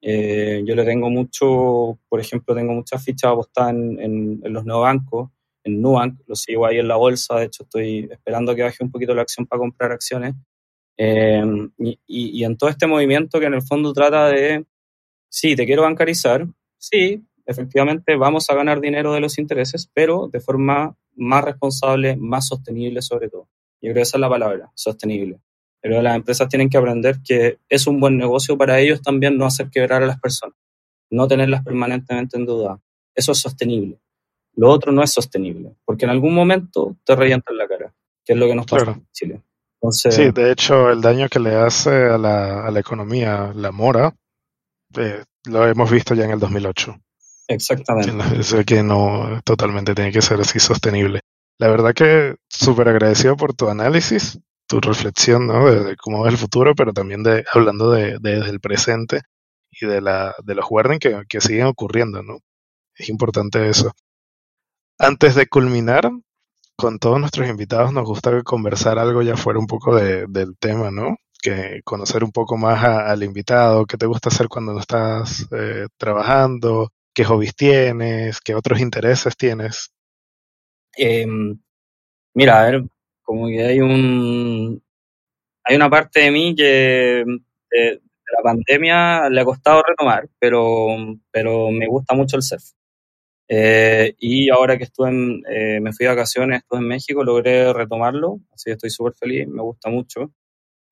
[0.00, 5.30] yo le tengo mucho, por ejemplo, tengo muchas fichas apostadas en, en, en los neobancos,
[5.64, 8.90] en Nubank, lo sigo ahí en la bolsa, de hecho estoy esperando que baje un
[8.90, 10.34] poquito la acción para comprar acciones.
[10.98, 14.64] y, y, en todo este movimiento que en el fondo trata de
[15.34, 16.46] sí, te quiero bancarizar,
[16.78, 22.46] sí, efectivamente vamos a ganar dinero de los intereses, pero de forma más responsable, más
[22.46, 23.48] sostenible sobre todo.
[23.82, 25.40] Yo creo que esa es la palabra, sostenible.
[25.80, 29.44] Pero las empresas tienen que aprender que es un buen negocio para ellos también no
[29.44, 30.56] hacer quebrar a las personas,
[31.10, 32.80] no tenerlas permanentemente en duda.
[33.12, 33.98] Eso es sostenible.
[34.54, 37.92] Lo otro no es sostenible, porque en algún momento te revientan la cara,
[38.24, 39.42] que es lo que nos pasa en Chile.
[39.90, 44.14] sí, de hecho, el daño que le hace a la, a la economía la mora,
[44.96, 46.96] eh, lo hemos visto ya en el 2008.
[47.48, 48.40] Exactamente.
[48.40, 51.20] Eso que no totalmente tiene que ser así sostenible.
[51.58, 55.70] La verdad que súper agradecido por tu análisis, tu reflexión, ¿no?
[55.70, 59.22] De, cómo es el futuro, pero también de hablando de, desde el presente
[59.70, 62.38] y de, la, de los warnings que, que siguen ocurriendo, ¿no?
[62.96, 63.92] Es importante eso.
[64.98, 66.10] Antes de culminar,
[66.76, 70.90] con todos nuestros invitados nos gusta conversar algo ya fuera un poco de, del tema,
[70.90, 71.16] ¿no?
[71.44, 75.88] Que conocer un poco más al invitado, qué te gusta hacer cuando no estás eh,
[75.98, 79.92] trabajando, qué hobbies tienes, qué otros intereses tienes.
[80.96, 81.60] Em,
[82.32, 82.84] mira, a ver,
[83.22, 84.82] como que hay un
[85.64, 87.24] hay una parte de mí que
[87.70, 88.00] de,
[88.36, 90.88] la pandemia le ha costado retomar, pero,
[91.30, 92.64] pero me gusta mucho el surf.
[93.48, 97.72] Eh, y ahora que estuve en, eh, me fui de vacaciones, estuve en México, logré
[97.72, 100.32] retomarlo, así que estoy súper feliz, me gusta mucho.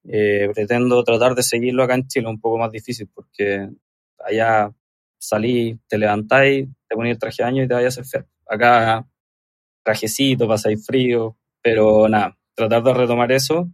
[0.09, 3.69] Eh, pretendo tratar de seguirlo acá en Chile, un poco más difícil, porque
[4.19, 4.73] allá
[5.19, 8.27] salí, te levantáis, te pones el traje de año y te vayas a surfear.
[8.47, 9.07] Acá
[9.83, 13.71] trajecito, pasáis frío, pero nada, tratar de retomar eso.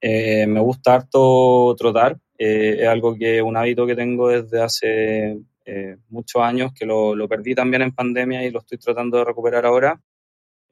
[0.00, 5.40] Eh, me gusta harto trotar, eh, es algo que, un hábito que tengo desde hace
[5.64, 9.24] eh, muchos años, que lo, lo, perdí también en pandemia y lo estoy tratando de
[9.24, 10.00] recuperar ahora.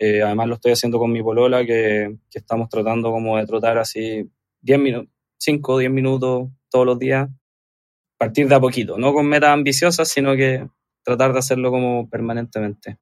[0.00, 4.30] además lo estoy haciendo con mi polola, que, que estamos tratando como de trotar así
[4.66, 7.28] 10 minutos, 5 o 10 minutos todos los días,
[8.18, 10.66] partir de a poquito, no con metas ambiciosas, sino que
[11.04, 12.98] tratar de hacerlo como permanentemente.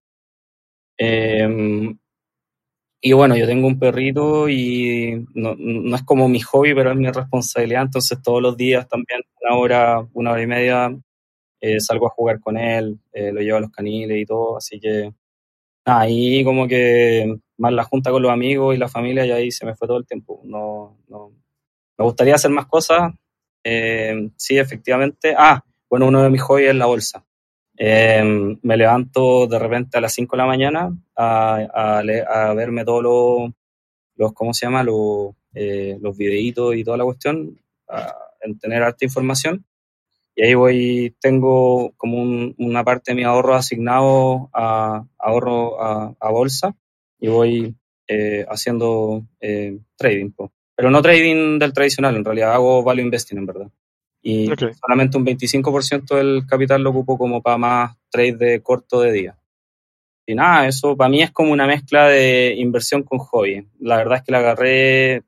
[0.99, 1.95] Eh,
[3.07, 6.97] y bueno, yo tengo un perrito y no, no, es como mi hobby, pero es
[6.97, 7.83] mi responsabilidad.
[7.83, 10.97] Entonces todos los días también, una hora, una hora y media,
[11.61, 14.57] eh, salgo a jugar con él, eh, lo llevo a los caniles y todo.
[14.59, 15.13] Así que
[15.87, 19.67] ahí como que más la junta con los amigos y la familia y ahí se
[19.67, 20.41] me fue todo el tiempo.
[20.45, 21.33] No, no.
[21.99, 23.13] Me gustaría hacer más cosas.
[23.63, 25.35] Eh, sí, efectivamente.
[25.37, 27.25] Ah, bueno, uno de mis hobbies es la bolsa.
[27.77, 32.03] Eh, me levanto de repente a las 5 de la mañana a,
[32.55, 33.53] verme todos los,
[34.17, 34.85] los, ¿cómo se llama?
[34.85, 37.59] Los, eh, los videitos y toda la cuestión,
[38.41, 39.65] en tener harta información.
[40.37, 46.31] Y ahí voy, tengo como un, una parte de mi ahorro asignado a ahorro a
[46.31, 46.75] bolsa
[47.19, 47.77] y voy
[48.07, 50.31] eh, haciendo eh, trading.
[50.77, 53.71] Pero no trading del tradicional, en realidad hago value investing en verdad
[54.25, 54.71] y okay.
[54.73, 59.39] solamente un 25% del capital lo ocupo como para más trade de corto de día.
[60.27, 63.69] Y nada, eso para mí es como una mezcla de inversión con hobby.
[63.81, 65.23] La verdad es que la agarré,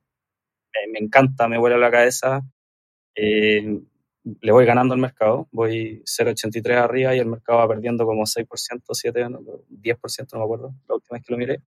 [0.73, 2.41] me, me encanta, me vuela la cabeza.
[3.13, 3.79] Eh,
[4.41, 8.47] le voy ganando al mercado, voy 0,83 arriba y el mercado va perdiendo como 6%,
[8.47, 9.39] 7%, no,
[9.69, 11.61] 10%, no me acuerdo, la última vez que lo miré.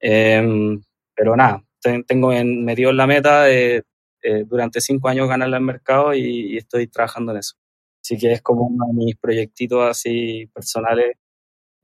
[0.00, 0.78] Eh,
[1.14, 1.62] pero nada,
[2.06, 3.84] tengo en, me dio la meta de
[4.22, 7.56] eh, durante cinco años ganarle al mercado y, y, estoy trabajando en eso.
[8.02, 11.16] Así que es como uno de mis proyectitos así personales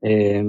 [0.01, 0.43] eh,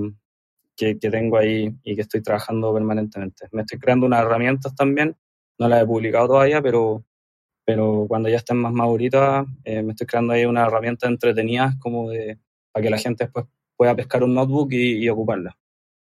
[0.77, 3.49] que, que, tengo ahí y que estoy trabajando permanentemente.
[3.53, 5.17] Me estoy creando unas herramientas también,
[5.59, 7.05] no las he publicado todavía, pero,
[7.65, 12.11] pero cuando ya estén más maduritas, eh, me estoy creando ahí unas herramientas entretenidas como
[12.11, 12.39] de,
[12.73, 13.47] para que la gente después
[13.77, 15.57] pueda pescar un notebook y, y ocuparla.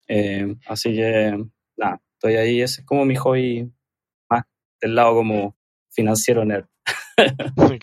[0.08, 1.46] Eh, así que,
[1.78, 3.72] nada, estoy ahí, ese es como mi hobby
[4.30, 4.44] más
[4.82, 5.56] del lado como
[5.90, 6.66] financiero nerd.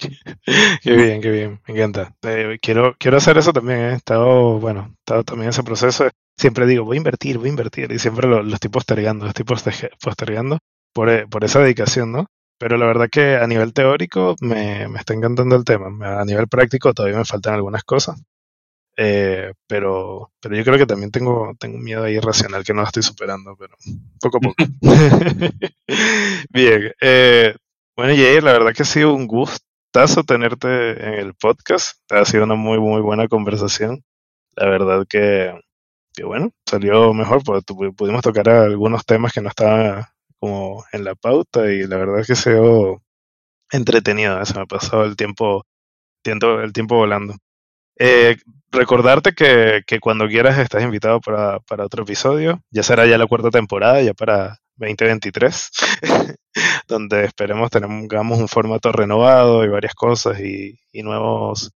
[0.82, 2.14] qué bien, qué bien, me encanta.
[2.22, 3.91] Eh, quiero, quiero hacer eso también, ¿eh?
[3.93, 6.09] he estado, bueno, he estado también en ese proceso.
[6.37, 9.30] Siempre digo, voy a invertir, voy a invertir, y siempre lo, lo estoy postergando, lo
[9.30, 10.59] estoy postergando
[10.93, 12.26] por, eh, por esa dedicación, ¿no?
[12.59, 16.20] Pero la verdad que a nivel teórico me, me está encantando el tema.
[16.20, 18.20] A nivel práctico todavía me faltan algunas cosas.
[18.99, 22.82] Eh, pero, pero yo creo que también tengo, tengo un miedo ahí irracional que no
[22.82, 23.74] estoy superando, pero
[24.20, 24.55] poco a poco.
[26.51, 27.55] Bien, eh,
[27.97, 31.99] bueno, Jair, la verdad que ha sido un gustazo tenerte en el podcast.
[32.11, 34.03] Ha sido una muy, muy buena conversación.
[34.57, 35.53] La verdad que,
[36.14, 40.05] que bueno, salió mejor, porque pudimos tocar algunos temas que no estaban
[40.40, 42.57] como en la pauta y la verdad que se
[43.72, 44.44] entretenido.
[44.44, 45.64] Se me pasó el tiempo,
[46.22, 47.34] tiempo, el tiempo volando.
[47.99, 48.36] Eh,
[48.70, 52.62] recordarte que, que, cuando quieras estás invitado para, para otro episodio.
[52.70, 55.70] Ya será ya la cuarta temporada, ya para 2023,
[56.88, 61.72] donde esperemos tengamos un formato renovado y varias cosas y, y nuevos,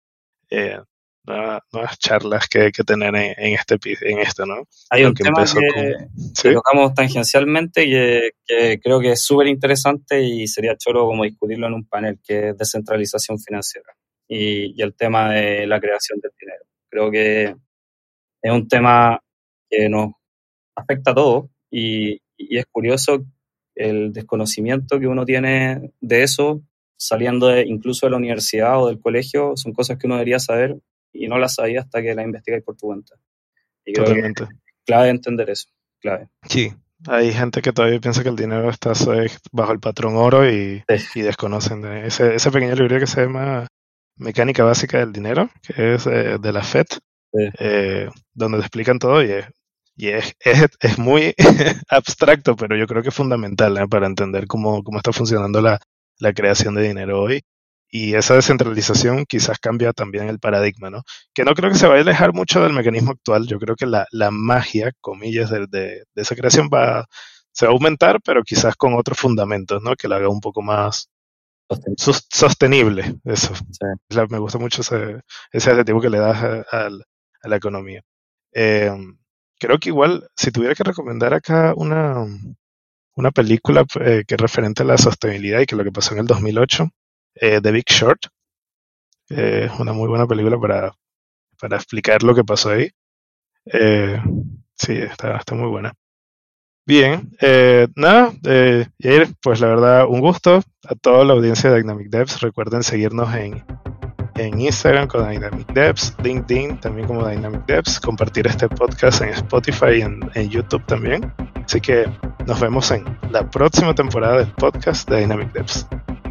[0.50, 0.80] eh,
[1.26, 4.64] nuevas, charlas que hay que tener en, este en esto, ¿no?
[4.90, 10.76] Hay un tema que, tocamos tangencialmente que, que creo que es súper interesante y sería
[10.76, 13.94] choro como discutirlo en un panel, que es descentralización financiera
[14.30, 16.64] y, el tema de la creación del dinero.
[16.90, 17.56] Creo que
[18.42, 19.20] es un tema
[19.70, 20.14] que nos
[20.76, 23.26] afecta a todos y, y es curioso
[23.76, 26.62] el desconocimiento que uno tiene de eso
[27.00, 30.78] saliendo incluso de la universidad o del colegio, son cosas que uno debería saber
[31.14, 33.16] y no las sabía hasta que las investigáis por tu cuenta.
[33.86, 34.44] Y creo Totalmente.
[34.44, 34.56] Que
[34.86, 35.70] clave entender eso,
[36.02, 36.28] clave.
[36.48, 36.74] Sí,
[37.08, 38.92] hay gente que todavía piensa que el dinero está
[39.52, 40.84] bajo el patrón oro y,
[41.16, 43.68] y desconocen de ese, ese pequeño libro que se llama
[44.20, 46.88] Mecánica Básica del Dinero, que es eh, de la FED,
[47.34, 49.46] eh, donde te explican todo y es,
[49.96, 51.34] y es, es, es muy
[51.90, 53.88] abstracto, pero yo creo que es fundamental ¿eh?
[53.90, 55.80] para entender cómo, cómo está funcionando la,
[56.20, 57.42] la creación de dinero hoy.
[57.92, 61.02] Y esa descentralización quizás cambia también el paradigma, ¿no?
[61.34, 63.48] Que no creo que se vaya a alejar mucho del mecanismo actual.
[63.48, 67.08] Yo creo que la, la magia, comillas, de, de, esa creación va,
[67.52, 69.96] se va a aumentar, pero quizás con otros fundamentos, ¿no?
[69.96, 71.10] Que la haga un poco más
[71.98, 73.20] sostenible.
[73.26, 73.54] eso.
[74.30, 76.90] me gusta mucho ese, ese adjetivo que le das a,
[77.44, 78.02] la economía.
[78.54, 78.92] Eh,
[79.60, 82.26] creo que igual, si tuviera que recomendar acá una,
[83.16, 86.22] una película eh, que es referente a la sostenibilidad y que lo que pasó en
[86.22, 86.90] el 2008,
[87.36, 88.28] eh, The Big Short.
[89.30, 90.92] Es una muy buena película para,
[91.60, 92.90] para explicar lo que pasó ahí.
[93.66, 94.20] Eh,
[94.76, 95.94] sí, está, está muy buena.
[96.90, 97.30] Bien,
[97.96, 98.34] nada,
[99.00, 102.42] Jair, pues la verdad, un gusto a toda la audiencia de Dynamic Devs.
[102.42, 103.64] Recuerden seguirnos en,
[104.38, 109.98] en Instagram con Dynamic Devs, LinkedIn también como Dynamic Devs, compartir este podcast en Spotify
[109.98, 111.32] y en, en YouTube también.
[111.64, 112.10] Así que
[112.48, 115.86] nos vemos en la próxima temporada del podcast de Dynamic Devs.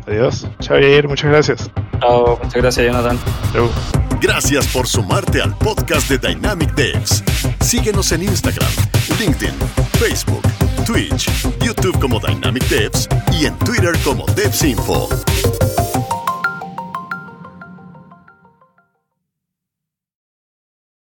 [0.09, 0.47] Adiós.
[0.61, 1.07] Chao, Yair.
[1.07, 1.71] Muchas gracias.
[2.01, 2.39] Chao.
[2.43, 3.19] Muchas gracias, Jonathan.
[3.53, 3.71] Chao.
[4.21, 7.23] Gracias por sumarte al podcast de Dynamic Devs.
[7.61, 8.71] Síguenos en Instagram,
[9.21, 9.55] LinkedIn,
[9.99, 10.43] Facebook,
[10.87, 11.29] Twitch,
[11.61, 15.09] YouTube como Dynamic Devs y en Twitter como DevsInfo.